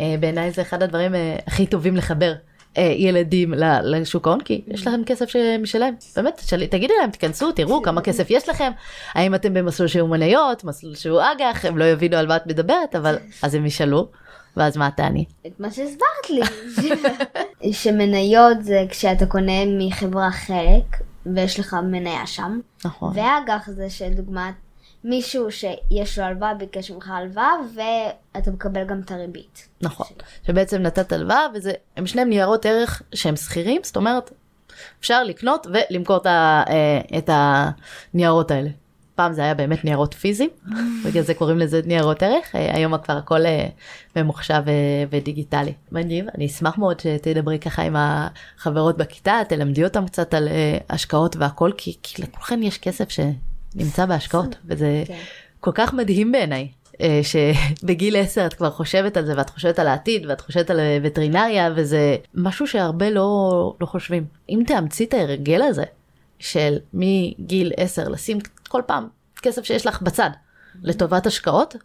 [0.00, 1.14] אה, בעיניי זה אחד הדברים
[1.46, 2.32] הכי טובים לחבר
[2.76, 8.26] ילדים לשוק ההון כי יש לכם כסף משלהם באמת תגידי להם תכנסו תראו כמה כסף
[8.30, 8.70] יש לכם.
[9.14, 12.96] האם אתם במסלול שהוא מניות מסלול שהוא אג"ח הם לא יבינו על מה את מדברת
[12.96, 14.08] אבל אז הם ישאלו
[14.56, 15.24] ואז מה תעני?
[15.46, 16.42] את מה שהסברת לי.
[17.72, 20.96] שמניות זה כשאתה קונה מחברה חלק
[21.34, 22.60] ויש לך מניה שם.
[22.84, 23.12] נכון.
[23.14, 24.54] ואג"ח זה שדוגמת
[25.04, 29.68] מישהו שיש לו הלוואה ביקש ממך הלוואה ואתה מקבל גם את הריבית.
[29.80, 30.06] נכון,
[30.46, 34.30] שבעצם נתת הלוואה וזה, הם שניהם ניירות ערך שהם שכירים, זאת אומרת
[35.00, 38.70] אפשר לקנות ולמכור את, ה, אה, את הניירות האלה.
[39.14, 40.50] פעם זה היה באמת ניירות פיזיים,
[41.04, 43.66] בגלל זה קוראים לזה ניירות ערך, אה, היום כבר הכל אה,
[44.16, 44.62] ממוחשב
[45.10, 45.72] ודיגיטלי.
[45.92, 50.48] מדהים, אני אשמח מאוד שתדברי ככה עם החברות בכיתה, תלמדי אותם קצת על
[50.90, 53.20] השקעות והכל, כי, כי לכולכן יש כסף ש...
[53.74, 55.18] נמצא בהשקעות, וזה כן.
[55.60, 56.68] כל כך מדהים בעיניי.
[57.00, 60.80] אה, שבגיל 10 את כבר חושבת על זה ואת חושבת על העתיד ואת חושבת על
[61.02, 64.24] וטרינריה וזה משהו שהרבה לא, לא חושבים.
[64.48, 65.84] אם תאמצי את ההרגל הזה
[66.38, 69.08] של מגיל 10 לשים כל פעם
[69.42, 70.30] כסף שיש לך בצד
[70.82, 71.76] לטובת השקעות,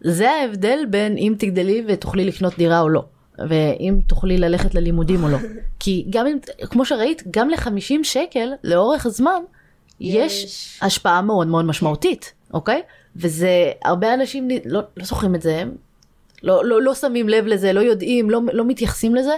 [0.00, 3.04] זה ההבדל בין אם תגדלי ותוכלי לקנות דירה או לא.
[3.48, 5.38] ואם תוכלי ללכת ללימודים או לא.
[5.80, 6.38] כי גם אם,
[6.70, 9.42] כמו שראית, גם ל-50 שקל לאורך הזמן,
[10.02, 12.82] יש, יש השפעה מאוד מאוד משמעותית, אוקיי?
[13.16, 15.64] וזה, הרבה אנשים לא, לא זוכרים את זה,
[16.42, 19.32] לא, לא, לא שמים לב לזה, לא יודעים, לא, לא מתייחסים לזה,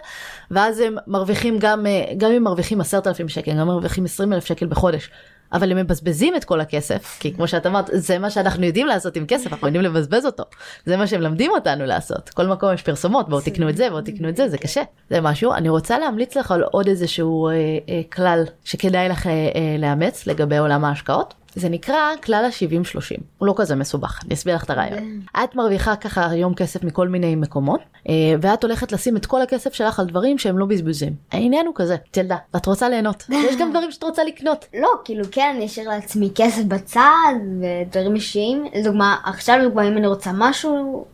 [0.50, 4.44] ואז הם מרוויחים גם, אה, גם אם מרוויחים עשרת אלפים שקל, גם מרוויחים עשרים אלף
[4.44, 5.10] שקל בחודש.
[5.54, 9.16] אבל הם מבזבזים את כל הכסף, כי כמו שאת אמרת, זה מה שאנחנו יודעים לעשות
[9.16, 10.44] עם כסף, אנחנו יודעים לבזבז אותו.
[10.86, 12.28] זה מה שהם למדים אותנו לעשות.
[12.28, 14.82] כל מקום יש פרסומות, בואו תקנו את זה, בואו תקנו את זה, זה קשה.
[15.10, 15.52] זה משהו.
[15.52, 20.26] אני רוצה להמליץ לך על עוד איזשהו אה, אה, כלל שכדאי לך אה, אה, לאמץ
[20.26, 21.34] לגבי עולם ההשקעות.
[21.54, 25.20] זה נקרא כלל ה-70-30, הוא לא כזה מסובך, אני אסביר לך את הרעיון.
[25.44, 29.74] את מרוויחה ככה היום כסף מכל מיני מקומות, אה, ואת הולכת לשים את כל הכסף
[29.74, 31.12] שלך על דברים שהם לא בזבוזים.
[31.32, 34.64] העניין הוא כזה, תלדה, ואת רוצה ליהנות, יש גם דברים שאת רוצה לקנות.
[34.74, 40.06] לא, כאילו כן, אני אשאיר לעצמי כסף בצד, ודברים אישיים, לדוגמה, עכשיו לדוגמה אם אני
[40.06, 41.04] רוצה משהו,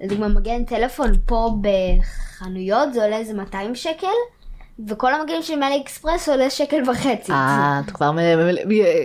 [0.00, 4.06] לדוגמה מגן טלפון פה בחנויות זה עולה איזה 200 שקל.
[4.88, 7.32] וכל המגעים של מאלי אקספרס עולה שקל וחצי.
[7.32, 8.10] אה, את כבר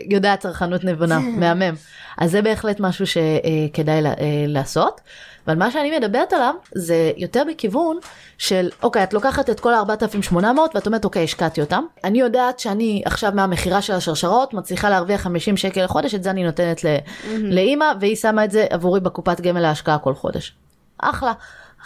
[0.10, 1.76] יודעת צרכנות נבונה, מהמם.
[2.18, 4.14] אז זה בהחלט משהו שכדאי אה,
[4.48, 5.02] לעשות.
[5.48, 7.98] אבל מה שאני מדברת עליו זה יותר בכיוון
[8.38, 10.36] של אוקיי את לוקחת את כל ה-4800
[10.76, 11.84] ואת אומרת אוקיי השקעתי אותם.
[12.04, 16.44] אני יודעת שאני עכשיו מהמכירה של השרשרות מצליחה להרוויח 50 שקל לחודש את זה אני
[16.44, 16.82] נותנת
[17.28, 20.56] לאימא והיא שמה את זה עבורי בקופת גמל להשקעה כל חודש.
[20.98, 21.34] אחלה.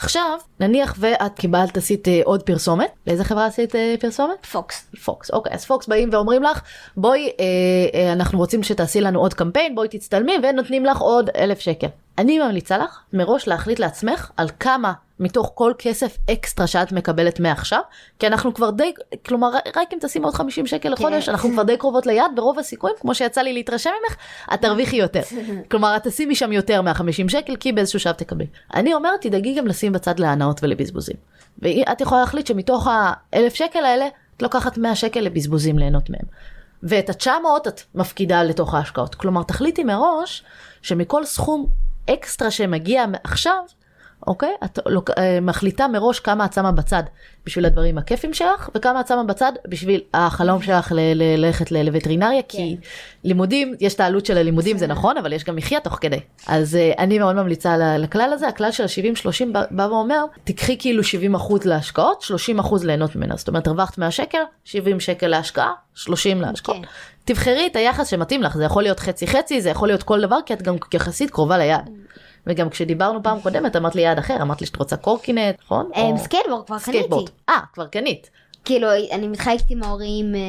[0.01, 4.45] עכשיו, נניח ואת קיבלת, עשית uh, עוד פרסומת, לאיזה חברה עשית uh, פרסומת?
[4.45, 4.91] פוקס.
[5.05, 6.61] פוקס, אוקיי, אז פוקס באים ואומרים לך,
[6.97, 11.59] בואי, uh, uh, אנחנו רוצים שתעשי לנו עוד קמפיין, בואי תצטלמי, ונותנים לך עוד אלף
[11.59, 11.87] שקל.
[12.19, 17.81] אני ממליצה לך מראש להחליט לעצמך על כמה מתוך כל כסף אקסטרה שאת מקבלת מעכשיו,
[18.19, 18.93] כי אנחנו כבר די,
[19.25, 21.31] כלומר רק אם תשים עוד 50 שקל לחודש, כן.
[21.31, 24.15] אנחנו כבר די קרובות ליד, ברוב הסיכויים, כמו שיצא לי להתרשם ממך,
[24.53, 25.21] את תרוויחי יותר.
[25.71, 28.47] כלומר את תשימי שם יותר מה-50 שקל, כי באיזשהו שלב תקבלי.
[28.73, 31.15] אני אומרת, תדאגי גם לשים בצד להנאות ולבזבוזים.
[31.59, 34.07] ואת יכולה להחליט שמתוך האלף שקל האלה,
[34.37, 36.25] את לוקחת 100 שקל לבזבוזים ליהנות מהם.
[36.83, 39.15] ואת ה-900 את מפקידה לתוך ההשקעות.
[39.15, 40.43] כלומר, תחליטי מראש
[40.81, 41.65] שמכל סכום
[42.09, 43.63] אקסטרה שמגיע עכשיו,
[44.27, 44.53] אוקיי?
[44.65, 44.79] את
[45.17, 47.03] אה, מחליטה מראש כמה את שמה בצד
[47.45, 52.47] בשביל הדברים הכיפים שלך, וכמה את שמה בצד בשביל החלום שלך ללכת לווטרינריה, כן.
[52.57, 52.77] כי
[53.23, 56.19] לימודים, יש את העלות של הלימודים, זה נכון, אבל יש גם מחיה תוך כדי.
[56.47, 61.03] אז uh, אני מאוד ממליצה לכלל הזה, הכלל של ה-70-30 בא ואומר, תקחי כאילו
[61.35, 62.23] 70% להשקעות,
[62.59, 63.35] 30% ליהנות ממנה.
[63.37, 66.77] זאת אומרת, הרווחת 100 שקל, 70 שקל להשקעה, 30 להשקעות.
[66.77, 66.83] כן.
[67.29, 70.37] תבחרי את היחס שמתאים לך, זה יכול להיות חצי חצי, זה יכול להיות כל דבר,
[70.45, 71.89] כי את גם יחסית קרובה ליעד.
[72.47, 75.89] וגם כשדיברנו פעם קודמת אמרת לי יעד אחר, אמרת לי שאת רוצה קורקינט, נכון?
[75.95, 77.29] אה, סקייטבורד כבר סקייטבורד.
[77.29, 77.41] קניתי.
[77.49, 78.29] אה, כבר קנית.
[78.65, 80.35] כאילו, אני מתחלקת עם ההורים.
[80.35, 80.39] אה,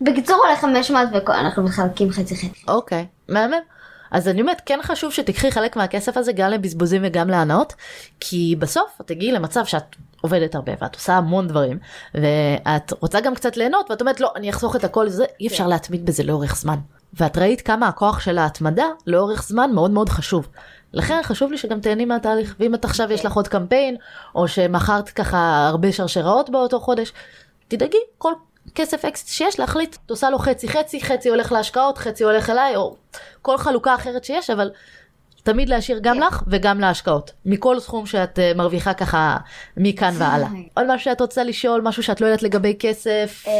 [0.00, 2.64] בקיצור, עולה 500 ואנחנו מתחלקים חצי חצי.
[2.68, 3.60] אוקיי, מהמם.
[4.10, 7.74] אז אני אומרת, כן חשוב שתיקחי חלק מהכסף הזה גם לבזבוזים וגם להנאות,
[8.20, 11.78] כי בסוף את תגיעי למצב שאת עובדת הרבה ואת עושה המון דברים,
[12.14, 15.66] ואת רוצה גם קצת ליהנות, ואת אומרת, לא, אני אחסוך את הכל, זה, אי אפשר
[15.66, 16.76] להתמיד בזה לאורך זמן.
[17.14, 20.48] ואת ראית כמה הכוח של ההתמדה לאורך זמן מאוד מאוד חשוב.
[20.92, 23.96] לכן חשוב לי שגם תהני מהתהליך, ואם את עכשיו יש לך עוד קמפיין,
[24.34, 27.12] או שמכרת ככה הרבה שרשראות באותו חודש,
[27.68, 28.32] תדאגי, כל
[28.74, 32.76] כסף אקס שיש להחליט, את עושה לו חצי חצי, חצי הולך להשקעות, חצי הולך אליי,
[32.76, 32.96] או
[33.42, 34.70] כל חלוקה אחרת שיש, אבל
[35.42, 36.22] תמיד להשאיר גם כן.
[36.22, 37.32] לך וגם להשקעות.
[37.46, 39.36] מכל סכום שאת אה, מרוויחה ככה
[39.76, 40.48] מכאן והלאה.
[40.74, 43.44] עוד משהו שאת רוצה לשאול, משהו שאת לא יודעת לגבי כסף?
[43.46, 43.52] אה,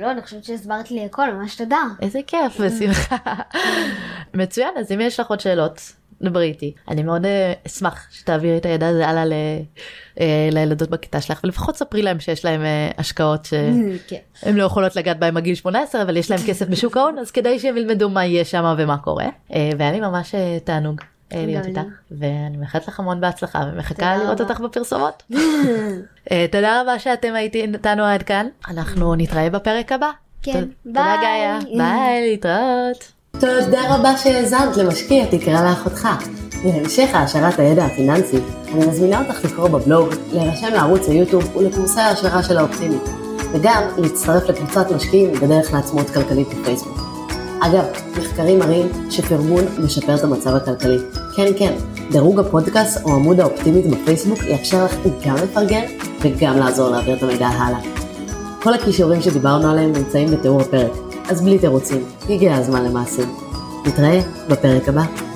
[0.00, 1.82] לא, אני חושבת שהסברת לי הכל, ממש תודה.
[2.02, 3.16] איזה כיף ושמחה.
[4.34, 5.92] מצוין, אז אם יש לך עוד שאלות,
[6.22, 6.72] דברי איתי.
[6.88, 9.32] אני מאוד אה, אשמח שתעבירי את הידע הזה הלאה ל-
[10.20, 14.16] אה, לילדות בכיתה שלך, ולפחות ספרי להם שיש להם אה, השקעות שהן כן.
[14.54, 17.58] לא יכולות לגעת בהם עד גיל 18, אבל יש להם כסף בשוק ההון, אז כדאי
[17.58, 19.26] שהם ילמדו מה יהיה שם ומה קורה.
[19.50, 21.00] והיה לי ממש תענוג.
[21.34, 21.66] להיות.
[21.66, 24.40] איתך ואני מאחלת לך המון בהצלחה ומחכה תודה לראות.
[24.40, 25.22] אותך בפרסומות.
[26.52, 30.10] תודה רבה שאתם הייתי איתנו עד כאן אנחנו נתראה בפרק הבא.
[30.42, 31.18] כן, תודה ביי.
[31.22, 33.12] גאיה, ביי להתראות.
[33.32, 36.08] תודה רבה שהאזנת למשקיע תקרא לאחותך.
[36.64, 38.36] להמשך העשרת הידע הפיננסי,
[38.74, 43.02] אני מזמינה אותך לקרוא בבלוג, להירשם לערוץ היוטיוב ולקורסי ההעשרה של האופטימית,
[43.52, 46.98] וגם להצטרף לקבוצת משקיעים בדרך לעצמאות כלכלית בפייסבוק.
[47.60, 47.84] אגב,
[48.18, 50.98] מחקרים מראים שפרגון משפר את המצב הכלכלי.
[51.36, 51.74] כן, כן,
[52.10, 54.94] דירוג הפודקאסט או עמוד האופטימית בפייסבוק יאפשר לך
[55.26, 55.84] גם לפרגן
[56.20, 57.80] וגם לעזור להעביר את המידע הלאה.
[58.62, 60.92] כל הכישורים שדיברנו עליהם נמצאים בתיאור הפרק,
[61.30, 63.34] אז בלי תירוצים, הגיע הזמן למעשים.
[63.86, 65.29] נתראה בפרק הבא.